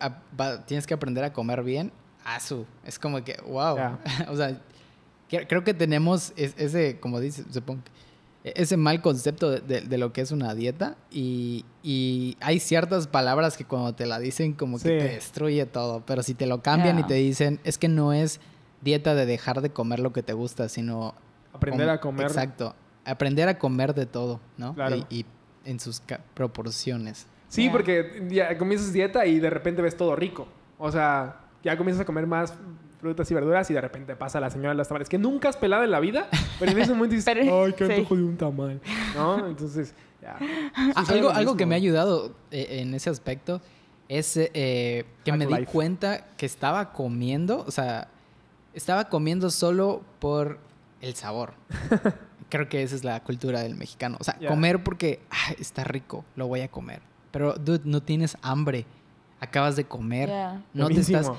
[0.65, 1.91] tienes que aprender a comer bien,
[2.24, 2.65] asu.
[2.86, 3.98] Es como que, wow.
[4.30, 4.60] o sea
[5.30, 7.82] creo que tenemos ese, como dice, supongo,
[8.43, 11.65] ese mal concepto de, lo que es una dieta y,
[12.39, 16.34] hay ciertas palabras que cuando te la dicen como que te destruye todo, pero si
[16.34, 18.39] te lo cambian y te dicen, es que no es
[18.82, 21.15] dieta de dejar de comer lo que te gusta, sino...
[21.54, 22.28] Aprender a comer.
[22.28, 24.76] Exacto, aprender a comer de todo, ¿no?
[25.10, 25.26] Y,
[25.63, 26.04] en sus
[26.36, 27.26] proporciones.
[27.55, 30.47] Sí, porque ya comienzas dieta y de repente ves todo rico.
[30.77, 32.53] O sea, ya comienzas a comer más
[32.99, 35.57] frutas y verduras y de repente pasa la señora de las tamales que nunca has
[35.57, 36.27] pelado en la vida,
[36.59, 38.81] pero en ese momento dices, ay, qué antojo de un tamal,
[39.15, 39.47] ¿no?
[39.47, 40.37] Entonces, ya.
[40.73, 43.61] Ah, algo, algo que me ha ayudado eh, en ese aspecto
[44.09, 48.07] es eh, que me di cuenta que estaba comiendo, o sea,
[48.73, 50.59] estaba comiendo solo por
[51.01, 51.53] el sabor.
[52.49, 54.17] Creo que esa es la cultura del mexicano.
[54.19, 55.19] O sea, comer porque
[55.59, 57.01] está rico, lo voy a comer.
[57.36, 58.86] Pero, dude, no tienes hambre
[59.41, 60.30] acabas de comer.
[60.74, 61.30] No te estás.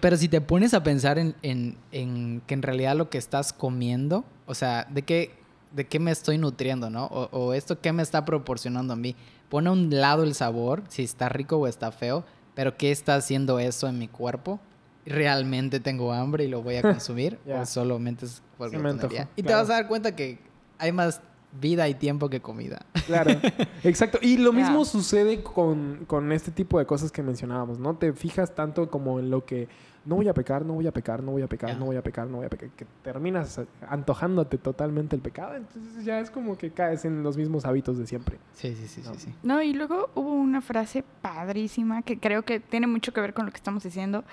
[0.00, 4.24] Pero si te pones a pensar en, en, que en realidad lo que estás comiendo,
[4.46, 5.34] o sea, de qué,
[5.72, 7.04] de qué me estoy nutriendo, ¿no?
[7.04, 9.14] O, esto qué me está proporcionando a mí.
[9.50, 13.14] pone a un lado el sabor, si está rico o está feo, pero ¿qué está
[13.16, 14.58] haciendo eso en mi cuerpo?
[15.04, 17.38] ¿Realmente tengo hambre y lo voy a consumir?
[17.46, 19.58] ¿O solamente es por antojó, Y te claro.
[19.58, 20.38] vas a dar cuenta que
[20.78, 21.20] hay más
[21.60, 22.86] vida y tiempo que comida.
[23.06, 23.30] Claro,
[23.84, 24.18] exacto.
[24.22, 27.94] Y lo mismo sucede con, con este tipo de cosas que mencionábamos, ¿no?
[27.96, 29.68] Te fijas tanto como en lo que
[30.04, 32.02] no voy a pecar, no voy a pecar, no voy a pecar, no voy a
[32.02, 35.54] pecar, no voy a pecar, que terminas antojándote totalmente el pecado.
[35.54, 38.38] Entonces ya es como que caes en los mismos hábitos de siempre.
[38.54, 39.14] Sí, sí, sí, No.
[39.14, 39.34] sí, sí.
[39.42, 43.46] No, y luego hubo una frase padrísima que creo que tiene mucho que ver con
[43.46, 44.24] lo que estamos diciendo,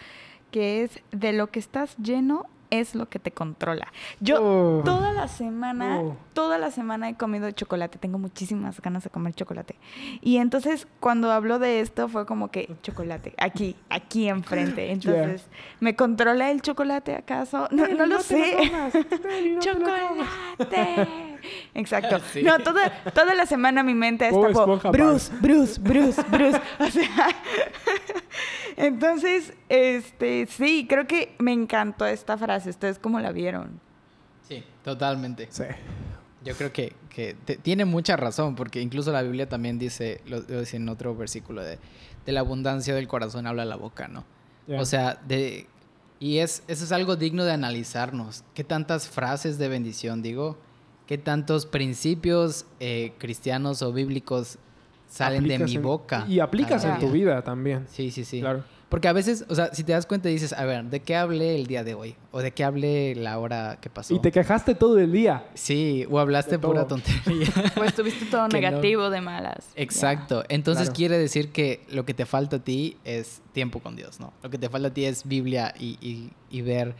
[0.51, 3.91] que es de lo que estás lleno es lo que te controla.
[4.19, 4.81] Yo Oh.
[4.83, 6.17] toda la semana, Oh.
[6.33, 9.75] toda la semana he comido chocolate, tengo muchísimas ganas de comer chocolate.
[10.21, 14.91] Y entonces cuando habló de esto fue como que chocolate, aquí, aquí enfrente.
[14.91, 15.47] Entonces,
[15.79, 17.67] ¿me controla el chocolate acaso?
[17.71, 18.57] No, no lo sé.
[19.59, 21.28] ¡Chocolate!
[21.73, 22.19] Exacto.
[22.33, 22.43] Sí.
[22.43, 26.61] No, toda, toda la semana mi mente está Esponja, Bruce, Bruce, Bruce, Bruce.
[26.79, 27.27] O sea,
[28.77, 32.69] entonces, este, sí, creo que me encantó esta frase.
[32.69, 33.79] ¿Ustedes cómo la vieron?
[34.47, 35.47] Sí, totalmente.
[35.51, 35.63] Sí.
[36.43, 40.39] Yo creo que, que te- tiene mucha razón, porque incluso la Biblia también dice, lo,
[40.39, 41.77] lo dice en otro versículo, de,
[42.25, 44.23] de la abundancia del corazón habla la boca, ¿no?
[44.77, 45.65] O sea, de,
[46.19, 48.43] y es, eso es algo digno de analizarnos.
[48.53, 50.59] ¿Qué tantas frases de bendición digo?
[51.09, 54.59] ¿Qué tantos principios eh, cristianos o bíblicos
[55.09, 56.23] salen de mi en- boca?
[56.29, 57.87] Y aplicas en tu vida también.
[57.89, 58.41] Sí, sí, sí.
[58.41, 58.63] Claro.
[58.89, 61.55] Porque a veces, o sea, si te das cuenta dices, a ver, ¿de qué hablé
[61.55, 62.15] el día de hoy?
[62.31, 64.13] ¿O de qué hablé la hora que pasó?
[64.13, 65.47] Y te quejaste todo el día.
[65.55, 67.47] Sí, o hablaste pura tontería.
[67.75, 68.47] Pues tuviste todo no.
[68.49, 69.71] negativo de malas.
[69.75, 70.43] Exacto.
[70.47, 70.95] Entonces Claro.
[70.95, 74.31] quiere decir que lo que te falta a ti es tiempo con Dios, ¿no?
[74.43, 76.93] Lo que te falta a ti es Biblia y, y- y ver,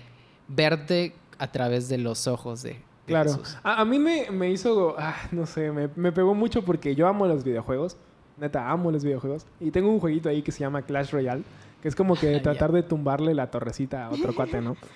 [0.47, 3.31] verte a través de los ojos de Claro.
[3.31, 3.57] Jesús.
[3.63, 7.07] A, a mí me, me hizo, ah, no sé, me, me pegó mucho porque yo
[7.07, 7.97] amo los videojuegos.
[8.37, 9.45] Neta, amo los videojuegos.
[9.59, 11.43] Y tengo un jueguito ahí que se llama Clash Royale,
[11.81, 14.77] que es como que tratar de tumbarle la torrecita a otro cuate, ¿no?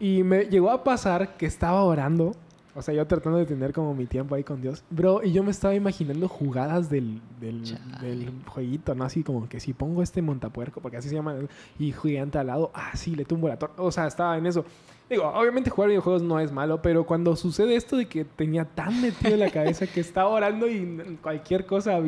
[0.00, 2.34] Y me llegó a pasar que estaba orando,
[2.74, 4.82] o sea, yo tratando de tener como mi tiempo ahí con Dios.
[4.90, 7.62] Bro, y yo me estaba imaginando jugadas del, del,
[8.00, 9.04] del jueguito, ¿no?
[9.04, 11.36] Así como que si pongo este montapuerco, porque así se llama,
[11.78, 13.74] y gigante al lado, ah, sí, le tumbo la torre.
[13.76, 14.64] O sea, estaba en eso.
[15.08, 19.00] Digo, obviamente jugar videojuegos no es malo, pero cuando sucede esto de que tenía tan
[19.02, 22.00] metido en la cabeza que estaba orando y cualquier cosa,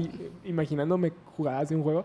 [0.44, 2.04] imaginándome jugadas de un juego,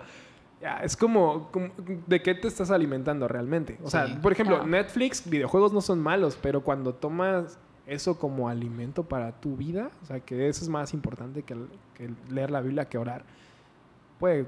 [0.61, 1.69] ya, es como, como,
[2.07, 3.79] ¿de qué te estás alimentando realmente?
[3.83, 4.15] O sea, Sí.
[4.21, 4.69] por ejemplo, Claro.
[4.69, 10.05] Netflix, videojuegos no son malos, pero cuando tomas eso como alimento para tu vida, o
[10.05, 11.55] sea, que eso es más importante que,
[11.95, 13.23] que leer la Biblia, que orar,
[14.19, 14.45] puede,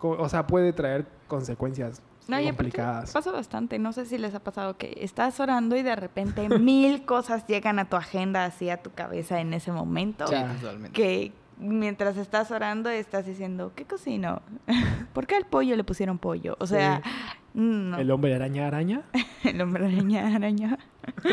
[0.00, 3.12] o sea, puede traer consecuencias No, complicadas.
[3.12, 3.78] pasa bastante.
[3.78, 7.78] No sé si les ha pasado que estás orando y de repente mil cosas llegan
[7.78, 10.26] a tu agenda, así a tu cabeza en ese momento.
[10.26, 10.92] Sí, totalmente.
[10.92, 14.42] Que mientras estás orando estás diciendo, ¿qué cocino?
[15.12, 16.56] ¿Por qué al pollo le pusieron pollo?
[16.60, 17.02] O sea,
[17.54, 17.98] no.
[17.98, 19.02] El hombre araña araña.
[19.44, 20.78] El hombre araña, araña.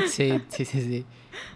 [0.07, 1.05] Sí, sí, sí, sí.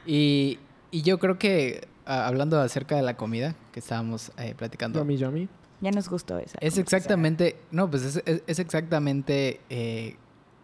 [0.06, 0.60] Y,
[0.92, 5.18] y yo creo que, ah, hablando acerca de la comida que estábamos eh, platicando, Yummy,
[5.18, 5.50] yummy.
[5.82, 6.58] Ya nos gustó esa.
[6.62, 10.16] Es exactamente, no, pues es, es- es exactamente eh,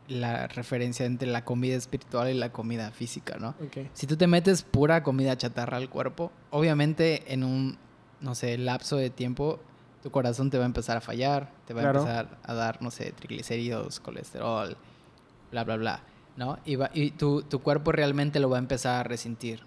[0.08, 3.56] la referencia entre la comida espiritual y la comida física, ¿no?
[3.94, 7.78] Si tú te metes pura comida chatarra al cuerpo, obviamente en un,
[8.22, 9.60] no sé, lapso de tiempo,
[10.02, 12.00] tu corazón te va a empezar a fallar, te va Claro.
[12.00, 14.76] a empezar a dar, no sé, triglicéridos, colesterol,
[15.52, 16.04] bla, bla, bla,
[16.36, 16.58] ¿no?
[16.66, 19.62] Y, va- y tu, tu cuerpo realmente lo va a empezar a resentir,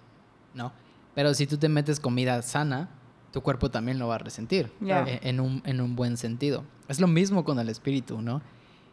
[0.53, 0.73] ¿no?
[1.15, 2.89] Pero si tú te metes comida sana,
[3.31, 4.71] tu cuerpo también lo va a resentir,
[5.07, 6.63] eh, en, un, en un buen sentido.
[6.87, 8.41] Es lo mismo con el espíritu, ¿no?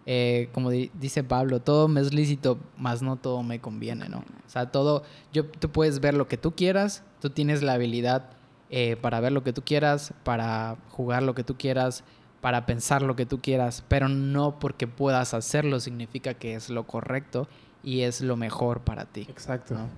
[0.07, 4.19] Eh, como di- dice Pablo, todo me es lícito, mas no todo me conviene, ¿no?
[4.19, 8.31] O sea, todo, yo, tú puedes ver lo que tú quieras, tú tienes la habilidad
[8.71, 12.05] eh, para ver lo que tú quieras, para jugar lo que tú quieras,
[12.43, 16.87] para pensar lo que tú quieras, pero no porque puedas hacerlo significa que es lo
[16.87, 17.49] correcto
[17.83, 19.23] y es lo mejor para ti.
[19.31, 19.73] Exacto.
[19.75, 19.89] ¿no?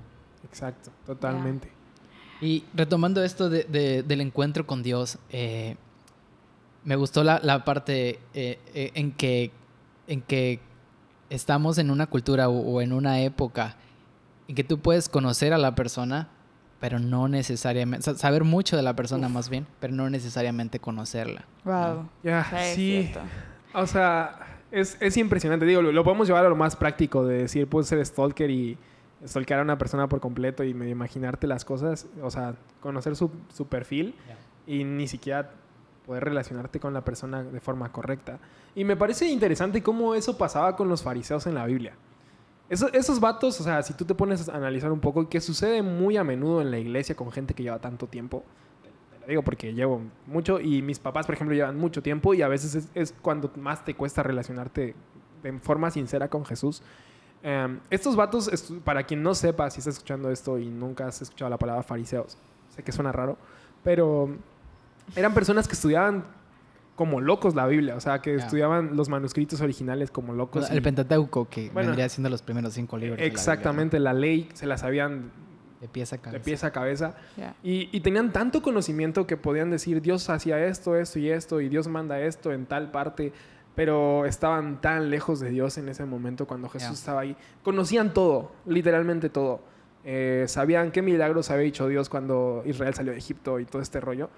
[0.44, 0.92] Exacto.
[1.05, 1.72] Totalmente.
[2.40, 5.77] Y retomando esto de- de- del encuentro con Dios, eh,
[6.85, 9.51] me gustó la, la parte eh, eh, en, que,
[10.07, 10.61] en que
[11.31, 13.77] estamos en una cultura o, o en una época
[14.49, 16.29] en que tú puedes conocer a la persona,
[16.79, 21.44] pero no necesariamente, sa- saber mucho de la persona más bien, pero no necesariamente conocerla.
[21.64, 22.09] Wow.
[22.22, 23.11] Ya, Sí.
[23.75, 25.66] O sea, es, es impresionante.
[25.66, 28.79] Digo, lo, lo podemos llevar a lo más práctico de decir, puedes ser stalker y
[29.26, 32.06] stalkear a una persona por completo y medio imaginarte las cosas.
[32.22, 34.14] O sea, conocer su, su perfil
[34.66, 35.50] y ni siquiera
[36.06, 38.38] poder relacionarte con la persona de forma correcta.
[38.74, 41.94] Y me parece interesante cómo eso pasaba con los fariseos en la Biblia.
[42.68, 45.82] Eso- esos vatos, o sea, si tú te pones a analizar un poco, que sucede
[45.82, 48.44] muy a menudo en la iglesia con gente que lleva tanto tiempo,
[49.14, 52.42] de la digo porque llevo mucho y mis papás, por ejemplo, llevan mucho tiempo y
[52.42, 54.94] a veces es, es cuando más te cuesta relacionarte
[55.42, 56.82] de forma sincera con Jesús.
[57.42, 61.22] Em, estos vatos, estu- para quien no sepa si está escuchando esto y nunca has
[61.22, 62.37] escuchado la palabra fariseos,
[62.75, 63.37] sé que suena raro,
[63.85, 64.37] pero
[65.14, 66.25] eran personas que estudiaban
[66.96, 70.70] como locos la Biblia, o sea, que estudiaban los manuscritos originales como locos.
[70.70, 73.18] el y- Pentateuco, que Bueno, vendría siendo los primeros cinco libros.
[73.18, 75.31] de la Biblia, exactamente, la ley se la sabían.
[75.81, 76.38] De pies a cabeza.
[76.38, 77.14] de pies a cabeza.
[77.62, 81.68] Y, y tenían tanto conocimiento que podían decir, Dios hacía esto, esto y esto, y
[81.68, 83.35] Dios manda esto en tal parte,
[83.76, 86.94] pero estaban tan lejos de Dios en ese momento cuando Jesús Ya.
[86.94, 87.36] estaba ahí.
[87.62, 89.60] Conocían todo, literalmente todo.
[90.04, 94.00] Eh, sabían qué milagros había hecho Dios cuando Israel salió de Egipto y todo este
[94.00, 94.30] rollo,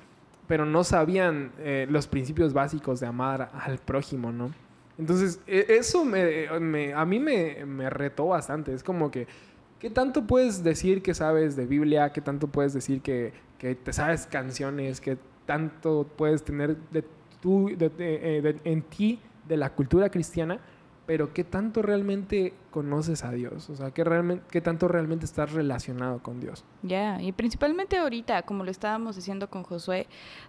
[0.47, 4.51] pero no sabían eh, los principios básicos de amar al prójimo, ¿no?
[4.99, 8.73] Entonces, e- eso me, me- a mí me, me retó bastante.
[8.75, 9.29] Es como que,
[9.79, 12.11] ¿qué tanto puedes decir que sabes de Biblia?
[12.13, 15.01] ¿Qué tanto puedes decir que, que te sabes canciones?
[15.01, 17.05] ¿Qué tanto puedes tener de
[17.41, 20.61] tú, de- de- eh, de- en ti de la cultura cristiana?
[21.07, 23.71] Pero ¿qué tanto realmente conoces a Dios?
[23.71, 26.65] O sea, ¿qué, tanto realmente estás relacionado con Dios?
[26.83, 30.07] Ya, y principalmente ahorita, como lo estábamos diciendo con Josué,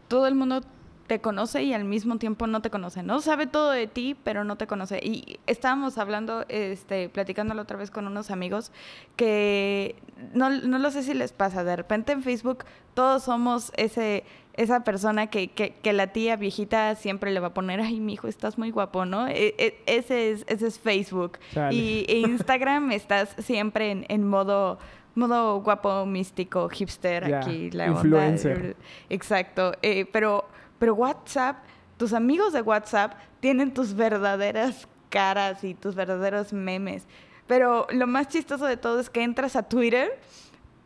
[0.10, 0.62] todo el mundo
[1.08, 3.20] te conoce y al mismo tiempo no te conoce, ¿no?
[3.20, 5.00] Sabe todo de ti, pero no te conoce.
[5.02, 8.72] Y estábamos hablando, este, platicándolo otra vez con unos amigos,
[9.16, 9.96] que
[10.34, 14.24] no, no lo sé si les pasa, de repente en Facebook todos somos ese,
[14.62, 18.14] esa persona que, que, que la tía viejita siempre le va a poner, ay, mi
[18.14, 19.28] hijo, estás muy guapo, ¿no?
[19.30, 21.40] E- e- ese, es, ese es Facebook.
[21.54, 21.74] Chale.
[21.74, 24.78] Y e Instagram estás siempre en, en modo
[25.16, 28.58] modo guapo, místico, hipster, aquí la influencer.
[28.58, 28.76] onda.
[29.10, 29.72] Exacto.
[29.82, 31.58] Eh, pero, pero WhatsApp,
[31.98, 37.06] tus amigos de WhatsApp tienen tus verdaderas caras y tus verdaderos memes.
[37.48, 40.20] Pero lo más chistoso de todo es que entras a Twitter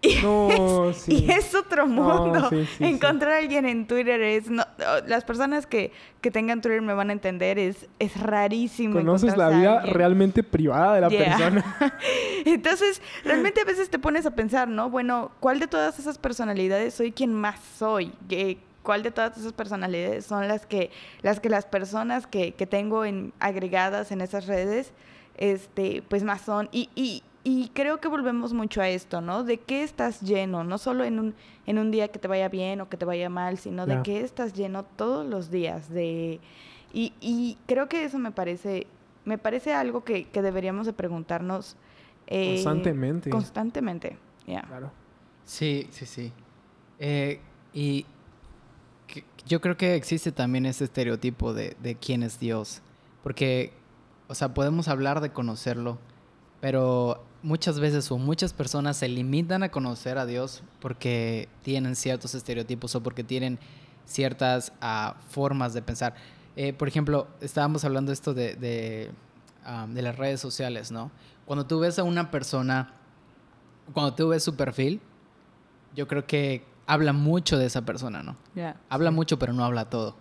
[0.04, 1.26] y, No, es, sí.
[1.26, 2.50] y es otro No, mundo.
[2.50, 4.50] sí, sí, Encontrar a alguien en Twitter es...
[4.50, 4.66] no-
[5.08, 8.94] las personas que, que tengan Twitter me van a entender, es, es rarísimo.
[8.96, 11.26] Conoces la vida realmente privada de la Yeah.
[11.38, 11.78] persona.
[12.46, 14.90] Entonces, realmente a veces te pones a pensar, ¿no?
[14.90, 18.12] Bueno, ¿cuál de todas esas personalidades soy quien más soy?
[18.28, 22.68] ¿Qué- ¿Cuál de todas esas personalidades son las que las, que las personas que, que
[22.68, 24.92] tengo en, agregadas en esas redes,
[25.38, 26.68] este, pues más son?
[26.74, 29.44] Y, y, y creo que volvemos mucho a esto, ¿no?
[29.44, 30.64] ¿De qué estás lleno?
[30.64, 33.30] No solo en un, en un día que te vaya bien o que te vaya
[33.30, 35.90] mal, sino de qué estás lleno todos los días.
[35.90, 36.40] De,
[36.94, 38.88] y, y creo que eso me parece,
[39.26, 41.76] me parece algo que, que deberíamos de preguntarnos
[42.28, 43.30] eh, Constantemente.
[43.30, 44.62] Constantemente, ya.
[44.62, 44.92] Claro.
[45.44, 46.32] Sí, sí, sí.
[47.00, 47.42] Eh,
[47.74, 48.06] y
[49.08, 52.82] que- yo creo que existe también ese estereotipo de, de quién es Dios.
[53.24, 53.74] Porque,
[54.30, 55.98] o sea, podemos hablar de conocerlo,
[56.64, 62.36] pero muchas veces o muchas personas se limitan a conocer a Dios porque tienen ciertos
[62.36, 63.60] estereotipos o porque tienen
[64.06, 66.16] ciertas ah, formas de pensar.
[66.56, 69.12] Eh, por ejemplo, estábamos hablando esto de, de,
[69.66, 71.12] ah, de las redes sociales, ¿no?
[71.46, 72.94] Cuando tú ves a una persona,
[73.92, 75.02] cuando tú ves su perfil,
[75.94, 78.38] yo creo que habla mucho de esa persona, ¿no?
[78.88, 80.16] Habla mucho, pero no habla todo.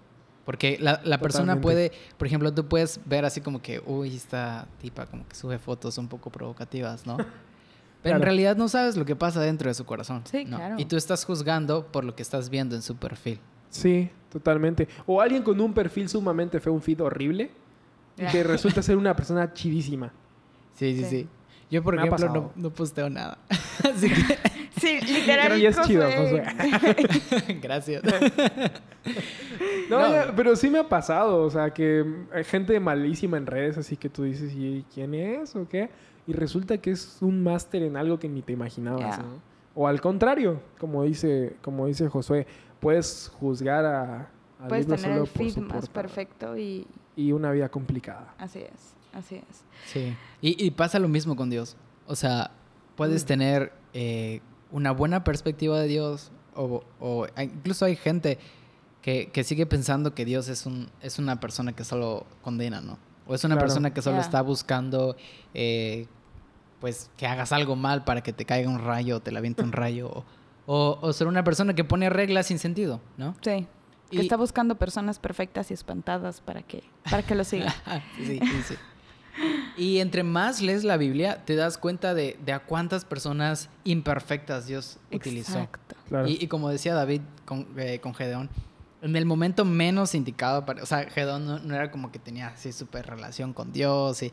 [0.45, 4.67] Porque la, la persona puede, por ejemplo, tú puedes ver así como que, uy, esta
[4.81, 7.17] tipa como que sube fotos un poco provocativas, ¿no?
[8.03, 10.23] Pero en realidad no sabes lo que pasa dentro de su corazón.
[10.25, 10.57] Sí, ¿no?
[10.57, 10.75] claro.
[10.79, 13.39] Y tú estás juzgando por lo que estás viendo en su perfil.
[13.71, 14.89] Sí, totalmente.
[15.07, 17.53] O alguien con un perfil sumamente feo, un feed horrible,
[18.19, 20.13] y que resulta ser una persona chidísima.
[20.75, 21.11] Sí, sí, Sí.
[21.11, 21.29] sí.
[21.71, 23.39] Yo, por Me ejemplo, no, no posteo nada.
[23.49, 24.39] Así que,
[24.83, 25.47] Sí, literal.
[25.49, 26.42] Pero ya es chido, Josué.
[27.62, 28.03] gracias.
[29.90, 30.11] No, No.
[30.12, 33.97] ya, pero sí me ha pasado, o sea, que hay gente malísima en redes, así
[33.97, 35.90] que tú dices, ¿y quién es o qué?
[36.27, 39.18] Y resulta que es un máster en algo que ni te imaginabas.
[39.18, 39.25] ¿no?
[39.75, 42.47] O al contrario, como dice, como dice Josué,
[42.81, 47.68] puedes juzgar a, al Puedes tener solo el feed más perfecto y Y una vida
[47.68, 48.35] complicada.
[48.38, 49.64] así es, así es.
[49.87, 50.14] Sí.
[50.40, 51.77] Y, y pasa lo mismo con Dios.
[52.07, 52.51] O sea,
[52.97, 53.27] puedes Mm.
[53.27, 54.40] tener eh,
[54.73, 58.39] una buena perspectiva de Dios o, incluso hay gente
[59.01, 62.99] que, que sigue pensando que Dios es, un, es una persona que solo condena, ¿no?
[63.27, 63.67] O es una Claro.
[63.69, 65.17] persona que solo está buscando,
[65.55, 66.07] eh,
[66.81, 69.63] pues, que hagas algo mal para que te caiga un rayo o te la aviente
[69.63, 70.09] un rayo.
[70.11, 70.25] O,
[70.67, 73.35] o, o ser una persona que pone reglas sin sentido, ¿no?
[73.40, 73.67] Sí.
[74.11, 77.75] Que está buscando personas perfectas y espantadas para que, para que lo siga.
[78.19, 78.75] sí, sí, sí.
[79.77, 84.67] Y entre más lees la Biblia, te das cuenta de, de a cuántas personas imperfectas
[84.67, 85.61] Dios utilizó.
[85.61, 85.97] Exacto.
[86.09, 86.29] Claro.
[86.29, 88.51] Y, y como decía David con, eh, con Gedeón,
[89.03, 92.49] en el momento menos indicado, para, o sea, Gedeón no, no era como que tenía
[92.49, 94.33] así súper relación con Dios y,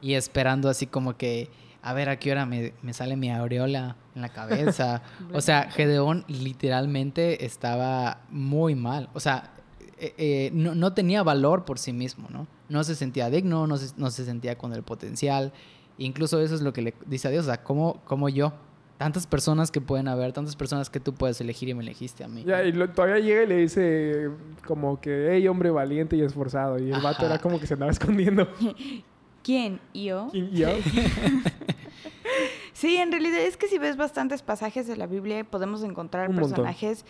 [0.00, 1.50] y esperando así como que,
[1.82, 5.02] a ver a qué hora me, me sale mi aureola en la cabeza.
[5.32, 9.08] o sea, Gedeón literalmente estaba muy mal.
[9.14, 9.52] O sea,
[9.98, 12.48] eh, eh, no, no, tenía valor por sí mismo, ¿no?
[12.68, 15.52] No se sentía digno, no se, no se sentía con el potencial.
[15.96, 18.52] Incluso eso es lo que le dice a Dios, o sea, ¿cómo, cómo yo?
[18.98, 22.28] Tantas personas que pueden haber, tantas personas que tú puedes elegir y me elegiste a
[22.28, 22.44] mí.
[22.44, 24.30] Ya, y todavía llega y le dice
[24.66, 26.78] como que, hey, hombre valiente y esforzado.
[26.78, 28.48] Y el vato era como que se andaba escondiendo.
[29.42, 29.80] ¿Quién?
[29.94, 30.28] ¿Yo?
[30.30, 30.50] ¿Quién?
[30.50, 30.68] ¿Yo?
[32.72, 37.04] sí, en realidad es que si ves bastantes pasajes de la Biblia podemos encontrar personajes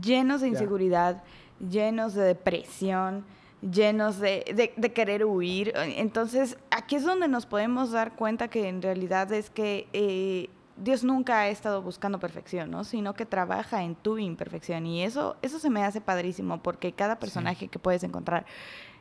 [0.00, 1.22] llenos de inseguridad,
[1.58, 3.24] llenos de depresión,
[3.70, 5.72] llenos de, de, querer huir.
[5.76, 11.04] Entonces, aquí es donde nos podemos dar cuenta que en realidad es que eh, Dios
[11.04, 12.84] nunca ha estado buscando perfección, ¿no?
[12.84, 14.86] Sino que trabaja en tu imperfección.
[14.86, 18.44] Y eso, eso se me hace padrísimo, porque cada personaje que puedes encontrar,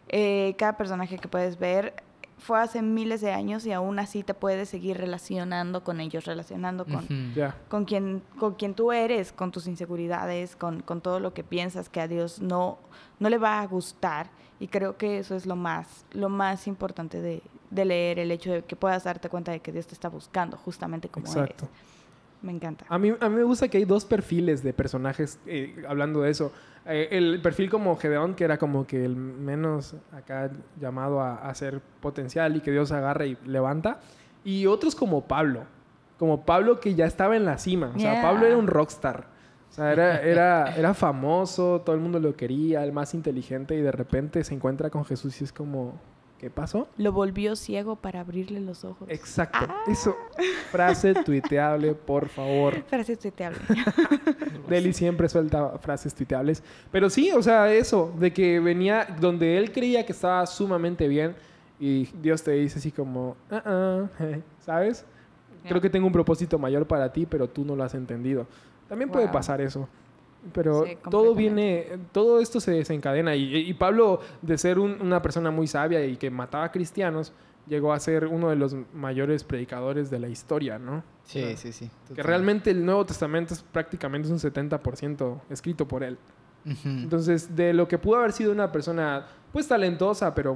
[0.09, 1.93] eh, cada personaje que puedes ver,
[2.43, 6.85] fue hace miles de años y aún así te puedes seguir relacionando con ellos, relacionando
[6.85, 7.07] con,
[7.69, 11.89] con, quien, con quien tú eres, con tus inseguridades, con, con, todo lo que piensas
[11.89, 12.79] que a Dios no,
[13.19, 14.29] no le va a gustar.
[14.63, 18.49] Y creo que eso es lo más, lo más importante de, de leer, el hecho
[18.49, 21.65] de que puedas darte cuenta de que Dios te está buscando justamente como Exacto.
[21.65, 21.77] eres.
[22.41, 22.85] Me encanta.
[22.87, 26.31] A mí, a mí me gusta que hay dos perfiles de personajes eh, hablando de
[26.31, 26.53] eso.
[26.85, 30.49] Eh, el perfil como Gedeón, que era como que el menos acá
[30.79, 33.99] llamado a, ser potencial y que Dios agarra y levanta.
[34.45, 35.65] Y otros como Pablo.
[36.17, 37.91] Como Pablo que ya estaba en la cima.
[37.93, 39.32] O sea, Pablo era un rockstar.
[39.73, 43.81] O sea, era, era, era famoso, todo el mundo lo quería, el más inteligente y
[43.81, 45.99] de repente se encuentra con Jesús y es como,
[46.43, 46.89] ¿Qué pasó?
[46.97, 49.07] Lo volvió ciego para abrirle los ojos.
[49.09, 49.59] Exacto.
[49.61, 49.85] Ah.
[49.87, 50.13] Eso.
[50.71, 52.83] Frase tuiteable, por favor.
[52.83, 53.59] Frase tuiteable.
[54.67, 56.61] Deli siempre suelta frases tuiteables.
[56.91, 61.33] Pero sí, o sea, eso, de que venía donde él creía que estaba sumamente bien
[61.79, 64.09] y Dios te dice así como, uh
[64.59, 65.05] ¿sabes?
[65.65, 68.47] Creo que tengo un propósito mayor para ti, pero tú no lo has entendido.
[68.87, 69.87] También puede pasar eso.
[70.51, 73.35] Pero todo viene, todo esto se desencadena.
[73.35, 77.31] Y, Pablo, de ser una persona muy sabia y que mataba a cristianos,
[77.67, 81.03] llegó a ser uno de los mayores predicadores de la historia, ¿no?
[81.23, 81.89] Sí, sí, sí.
[82.13, 86.17] Que realmente el Nuevo Testamento es prácticamente un 70% escrito por él.
[86.85, 90.55] Entonces, de lo que pudo haber sido una persona, pues talentosa, pero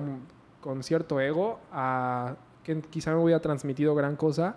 [0.62, 4.56] con cierto ego, a que quizá no hubiera transmitido gran cosa,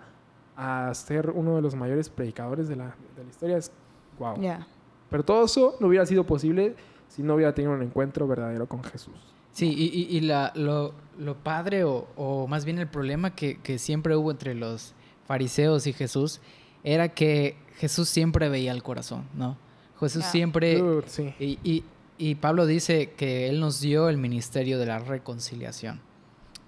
[0.61, 3.71] a ser uno de los mayores predicadores de la, de la historia, es
[4.19, 4.39] wow.
[4.39, 4.67] Ya.
[5.09, 6.75] Pero todo eso no hubiera sido posible
[7.07, 9.15] si no hubiera tenido un encuentro verdadero con Jesús.
[9.53, 13.79] Sí, y, y, la, lo, lo, padre o, o, más bien el problema que, que,
[13.79, 14.93] siempre hubo entre los
[15.25, 16.39] fariseos y Jesús
[16.83, 19.57] era que Jesús siempre veía el corazón, ¿no?
[19.99, 20.79] Jesús siempre...
[21.07, 21.33] sí.
[21.39, 21.83] y, y,
[22.17, 25.99] y Pablo dice que Él nos dio el ministerio de la reconciliación.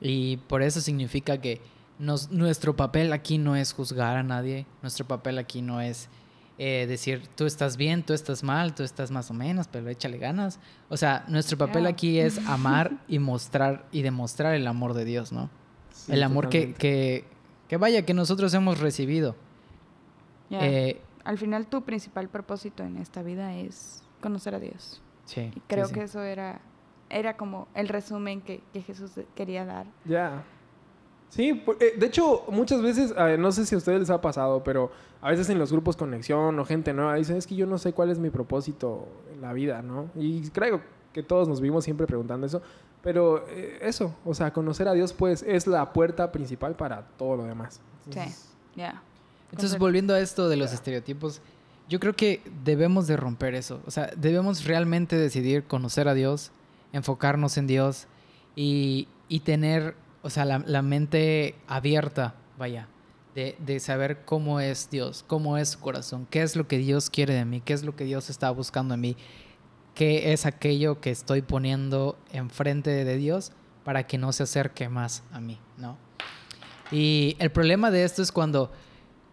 [0.02, 1.62] Y por eso significa que
[2.00, 6.10] nos, nuestro papel aquí no es juzgar a nadie, nuestro papel aquí no es
[6.60, 10.18] eh, decir, tú estás bien, tú estás mal, tú estás más o menos, pero échale
[10.18, 10.60] ganas.
[10.90, 15.32] O sea, nuestro papel aquí es amar y mostrar y demostrar el amor de Dios,
[15.32, 15.50] ¿no?
[16.08, 17.26] el amor que, que,
[17.68, 19.36] que, vaya, que nosotros hemos recibido.
[20.50, 25.02] Eh, Al final tu principal propósito en esta vida es conocer a Dios.
[25.26, 25.52] Sí.
[25.56, 26.62] Y creo que eso era,
[27.10, 29.88] era como el resumen que, que Jesús quería dar.
[30.06, 30.44] Ya.
[31.34, 34.92] Sí, eh, de hecho, muchas veces, no sé si a ustedes les ha pasado, pero
[35.20, 37.92] a veces en los grupos conexión o gente nueva dicen, es que yo no sé
[37.92, 40.12] cuál es mi propósito en la vida, ¿no?
[40.16, 40.82] Y creo
[41.12, 42.62] que todos nos vimos siempre preguntando eso,
[43.02, 47.38] pero eh, eso, o sea, conocer a Dios pues es la puerta principal para todo
[47.38, 47.82] lo demás.
[48.12, 48.20] sí,
[48.76, 49.02] ya.
[49.52, 51.42] Entonces, volviendo a esto de los estereotipos,
[51.90, 56.52] yo creo que debemos de romper eso, o sea, debemos realmente decidir conocer a Dios,
[56.92, 58.06] enfocarnos en Dios
[58.56, 62.88] y, y tener o sea, la, mente abierta, vaya,
[63.36, 67.10] de, de, saber cómo es Dios, cómo es su corazón, qué es lo que Dios
[67.10, 69.18] quiere de mí, qué es lo que Dios está buscando en mí,
[69.96, 73.52] qué es aquello que estoy poniendo enfrente de Dios
[73.84, 75.98] para que no se acerque más a mí, ¿no?
[76.90, 78.72] Y el problema de esto es cuando,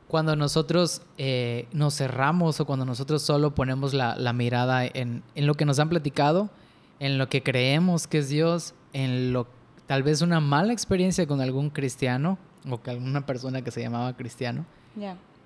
[0.09, 5.47] cuando nosotros eh, nos cerramos o cuando nosotros solo ponemos la, la mirada en, en,
[5.47, 6.51] lo que nos han platicado,
[6.99, 9.47] en lo que creemos que es Dios, en lo
[9.91, 12.39] tal vez una mala experiencia con algún cristiano
[12.71, 14.65] o con alguna persona que se llamaba cristiano.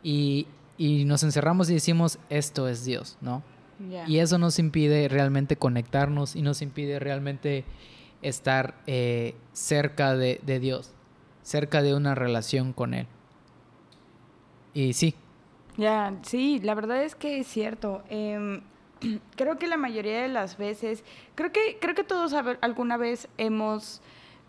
[0.02, 3.42] Y, y, nos encerramos y decimos, esto es Dios, ¿no?
[4.06, 7.64] Y eso nos impide realmente conectarnos y nos impide realmente
[8.20, 10.92] estar eh, cerca de, de, Dios,
[11.42, 13.06] cerca de una relación con Él.
[14.74, 15.14] Y sí.
[15.78, 18.04] Ya, sí, la verdad es que es cierto.
[18.10, 18.60] Em,
[19.36, 21.02] creo que la mayoría de las veces,
[21.34, 24.02] creo que, creo que todos alguna vez hemos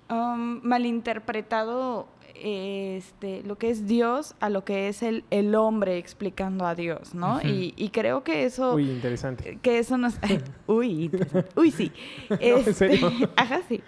[0.09, 6.65] um, malinterpretado este, lo que es Dios a lo que es el, el hombre explicando
[6.65, 7.41] a Dios, ¿no?
[7.41, 8.75] Y, y creo que eso...
[8.75, 9.57] Uy, interesante.
[9.61, 10.15] Que eso nos...
[10.67, 11.49] uy, interesante.
[11.55, 11.91] uy, sí.
[12.29, 13.11] en serio.
[13.35, 13.81] Ajá, sí.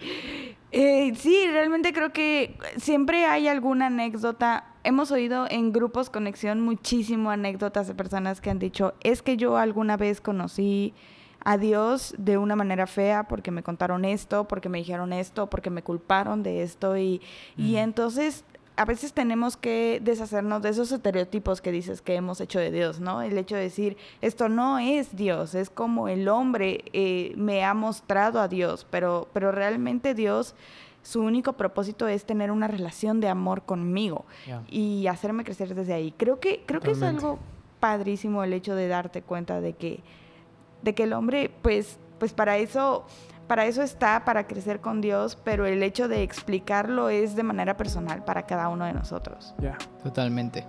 [0.71, 4.65] Eh, sí, realmente creo que siempre hay alguna anécdota.
[4.83, 9.57] Hemos oído en grupos conexión muchísimo anécdotas de personas que han dicho, es que yo
[9.57, 10.93] alguna vez conocí
[11.43, 15.69] a Dios de una manera fea porque me contaron esto, porque me dijeron esto, porque
[15.69, 17.21] me culparon de esto y,
[17.57, 18.43] y entonces
[18.77, 22.99] a veces tenemos que deshacernos de esos estereotipos que dices que hemos hecho de Dios,
[22.99, 23.23] ¿no?
[23.23, 27.73] El hecho de decir, esto no es Dios, es como el hombre eh, me ha
[27.73, 30.53] mostrado a Dios, pero, pero realmente Dios,
[31.01, 34.25] su único propósito es tener una relación de amor conmigo
[34.69, 36.13] y hacerme crecer desde ahí.
[36.15, 37.39] Creo que, creo que es algo
[37.79, 40.01] padrísimo el hecho de darte cuenta de que,
[40.81, 43.05] de que el hombre, pues, pues para eso,
[43.47, 47.77] para eso está, para crecer con Dios, pero el hecho de explicarlo es de manera
[47.77, 49.53] personal para cada uno de nosotros.
[49.59, 49.77] Ya.
[50.03, 50.65] Totalmente.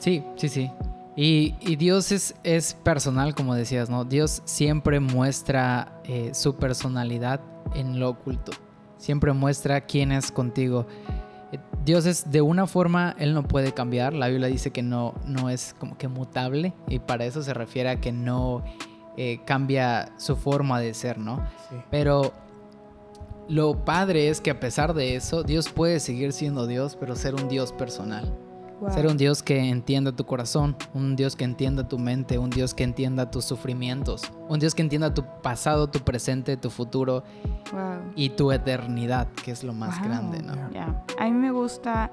[0.00, 0.70] Sí, sí, sí.
[1.16, 4.04] Y, y Dios es, es personal, como decías, ¿no?
[4.04, 7.40] Dios siempre muestra eh, su personalidad
[7.74, 8.52] en lo oculto.
[8.96, 10.86] Siempre muestra quién es contigo.
[11.52, 14.14] Eh, Dios es de una forma, Él no puede cambiar.
[14.14, 16.72] La Biblia dice que no, no es como que mutable.
[16.88, 18.62] Y para eso se refiere a que no
[19.16, 21.36] eh, cambia su forma de ser, ¿no?
[21.68, 21.76] Sí.
[21.90, 22.32] Pero
[23.48, 27.34] lo padre es que a pesar de eso, Dios puede seguir siendo Dios, pero ser
[27.34, 28.32] un Dios personal.
[28.94, 32.72] Ser un Dios que entienda tu corazón, un Dios que entienda tu mente, un Dios
[32.72, 37.22] que entienda tus sufrimientos, un Dios que entienda tu pasado, tu presente, tu futuro
[37.72, 38.12] Wow.
[38.16, 40.08] y tu eternidad, que es lo más Wow.
[40.08, 40.54] grande, ¿no?
[41.18, 42.10] A mí me gusta,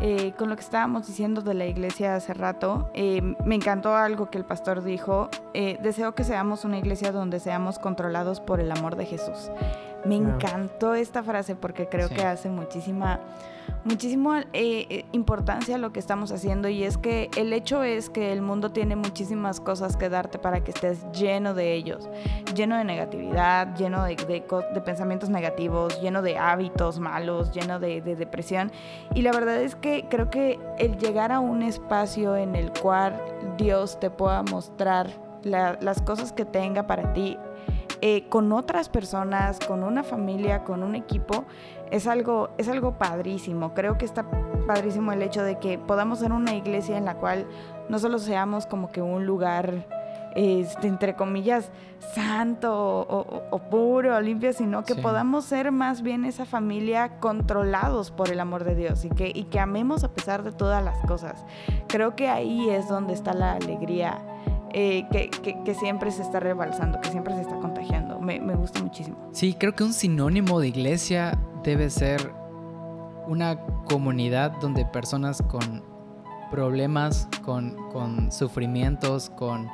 [0.00, 4.30] eh, con lo que estábamos diciendo de la iglesia hace rato, eh, me encantó algo
[4.30, 5.28] que el pastor dijo.
[5.54, 9.50] eh, deseo que seamos una iglesia donde seamos controlados por el amor de Jesús.
[10.04, 10.24] Me Ya.
[10.28, 12.14] encantó esta frase porque creo Sí.
[12.14, 13.18] que hace muchísima,
[13.84, 18.32] muchísimo eh, importancia a lo que estamos haciendo y es que el hecho es que
[18.32, 22.08] el mundo tiene muchísimas cosas que darte para que estés lleno de ellos,
[22.54, 27.78] lleno de negatividad, lleno de, de co- de pensamientos negativos, lleno de hábitos malos, lleno
[27.80, 28.70] de, de depresión.
[29.14, 33.20] Y la verdad es que creo que el llegar a un espacio en el cual
[33.56, 35.08] Dios te pueda mostrar
[35.42, 37.36] la- las cosas que tenga para ti
[38.00, 41.44] eh, con otras personas, con una familia, con un equipo,
[41.90, 43.74] es algo, es algo padrísimo.
[43.74, 44.24] Creo que está
[44.66, 47.46] padrísimo el hecho de que podamos ser una iglesia en la cual
[47.88, 49.86] no solo seamos como que un lugar,
[50.34, 51.70] este, entre comillas,
[52.14, 55.00] santo o, o- o puro o limpio, sino que Sí.
[55.00, 59.44] podamos ser más bien esa familia controlados por el amor de Dios y que, y
[59.44, 61.44] que amemos a pesar de todas las cosas.
[61.88, 64.18] Creo que ahí es donde está la alegría
[64.72, 68.20] eh, que, siempre se está rebalsando, que siempre se está contagiando.
[68.20, 69.16] Me, me gusta muchísimo.
[69.32, 72.32] Sí, creo que un sinónimo de iglesia debe ser
[73.26, 75.82] una comunidad donde personas con
[76.50, 79.68] problemas, con, con sufrimientos, con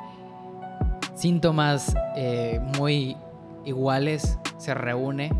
[1.15, 3.17] síntomas eh, muy
[3.63, 5.31] iguales se reúne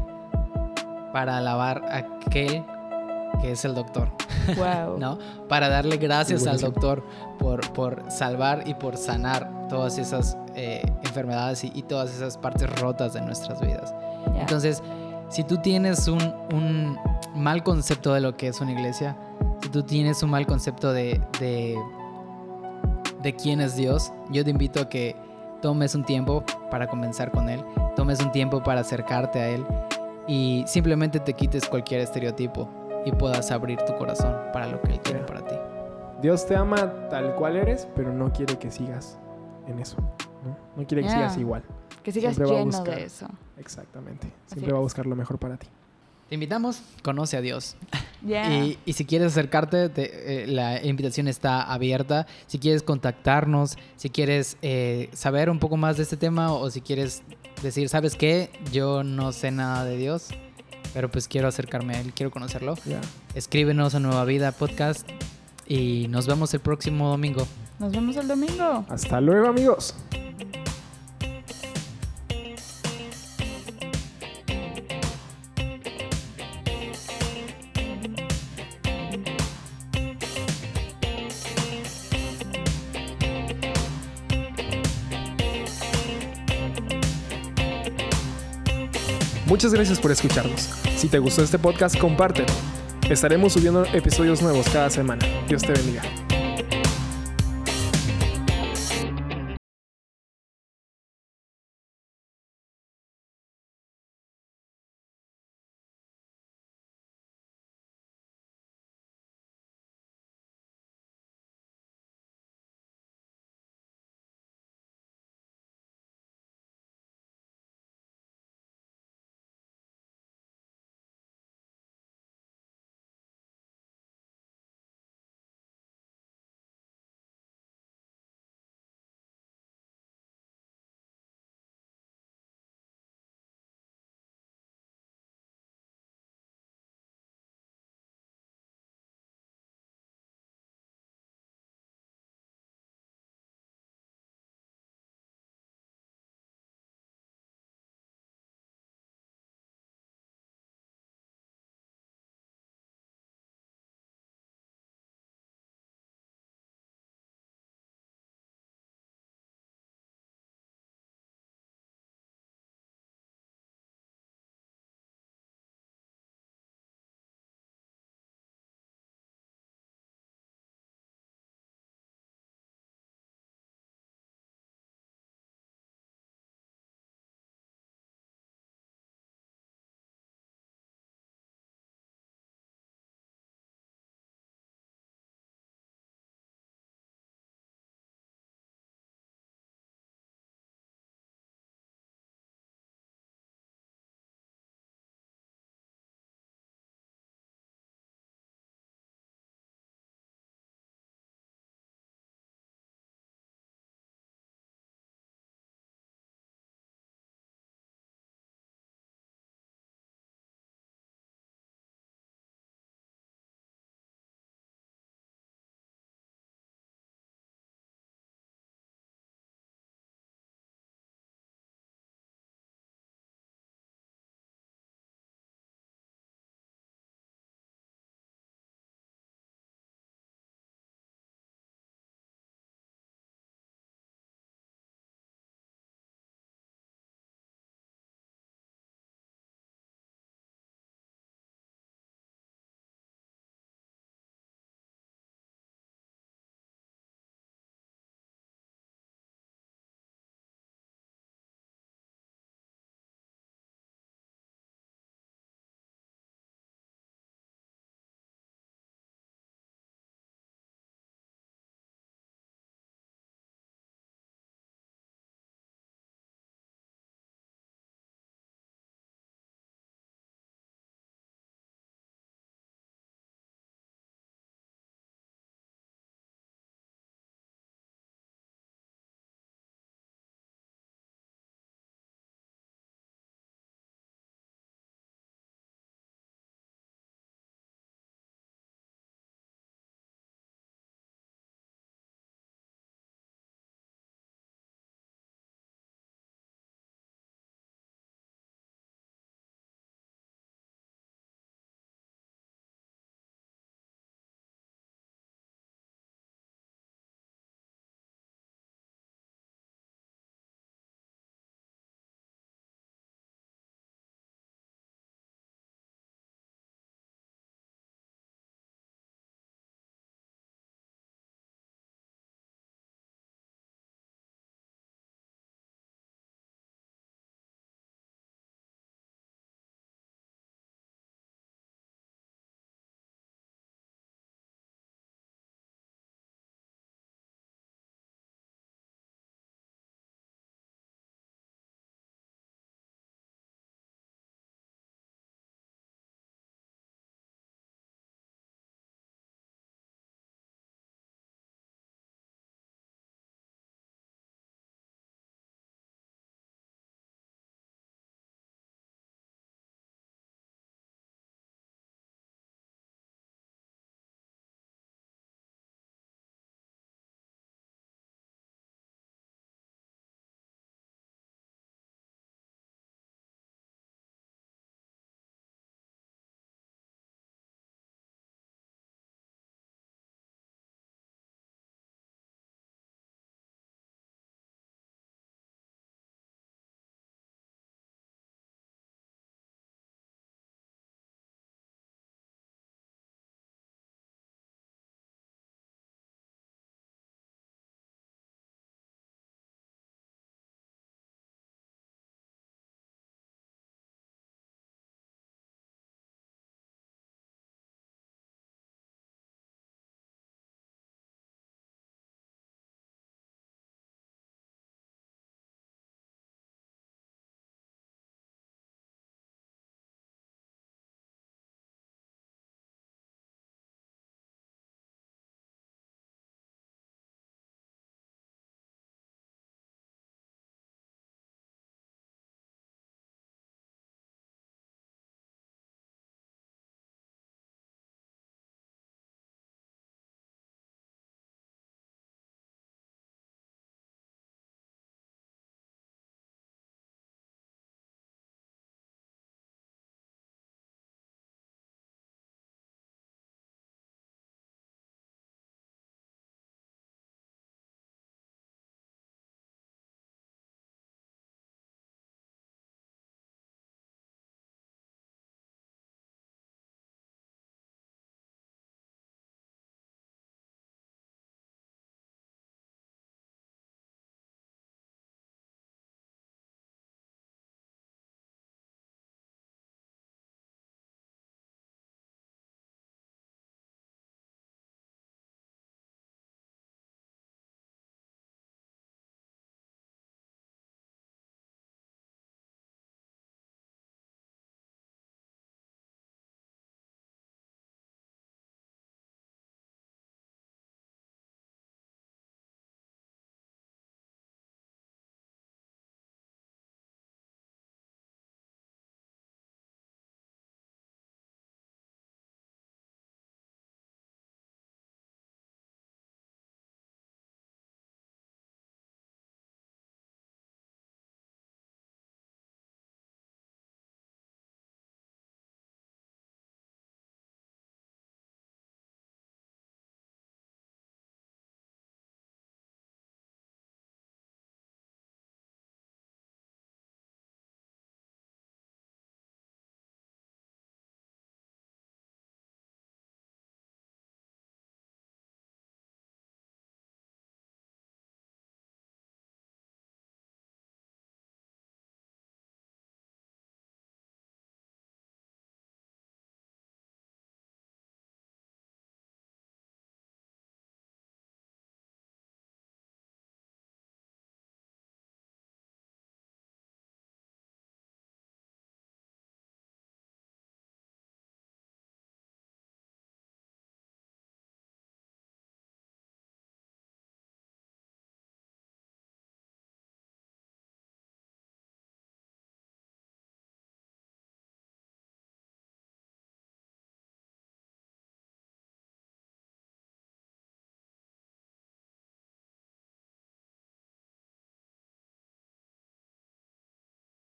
[1.14, 2.64] para alabar a aquel
[3.42, 4.10] que es el doctor,
[4.58, 4.98] Wow.
[5.00, 5.18] ¿no?
[5.50, 7.04] Para darle gracias al doctor
[7.40, 12.70] por, por salvar y por sanar todas esas eh, enfermedades y- y todas esas partes
[12.80, 13.94] rotas de nuestras vidas.
[14.36, 14.82] Entonces,
[15.30, 16.22] si tú tienes un,
[16.54, 16.98] un
[17.36, 19.16] mal concepto de lo que es una iglesia,
[19.62, 21.76] si tú tienes un mal concepto de, de,
[23.22, 25.16] de quién es Dios, yo te invito a que
[25.62, 27.64] tomes un tiempo para comenzar con Él,
[27.96, 29.66] tomes un tiempo para acercarte a Él
[30.28, 32.68] y simplemente te quites cualquier estereotipo
[33.06, 35.26] y puedas abrir tu corazón para lo que Él Ya.
[35.26, 35.56] para ti.
[36.22, 39.18] Dios te ama tal cual eres, pero no quiere que sigas
[39.68, 39.98] en eso.
[40.44, 41.16] No, No quiere que Ya.
[41.16, 41.64] sigas igual.
[42.04, 42.96] que sigas siempre lleno buscar.
[42.96, 43.28] de eso.
[43.58, 44.28] Exactamente.
[44.46, 45.68] Así Siempre va a buscar lo mejor para ti.
[46.30, 47.76] Te invitamos, conoce a Dios.
[48.26, 48.50] Ya.
[48.52, 52.26] Y, y si quieres acercarte, te- eh, la invitación está abierta.
[52.48, 56.82] Si quieres contactarnos, si quieres eh, saber un poco más de este tema o si
[56.82, 57.22] quieres
[57.62, 58.50] decir, ¿sabes qué?
[58.72, 60.30] Yo no sé nada de Dios,
[60.96, 62.76] pero pues quiero acercarme a Él, quiero conocerlo.
[62.86, 63.02] Ya.
[63.36, 65.06] Escríbenos a Nueva Vida Podcast
[65.68, 67.46] y nos vemos el próximo domingo.
[67.80, 68.86] Nos vemos el domingo.
[68.88, 69.94] Hasta luego, amigos.
[89.56, 90.70] Muchas gracias por escucharnos.
[90.98, 92.52] Si te gustó este podcast, compártelo.
[93.10, 95.26] Estaremos subiendo episodios nuevos cada semana.
[95.48, 96.02] Dios te bendiga.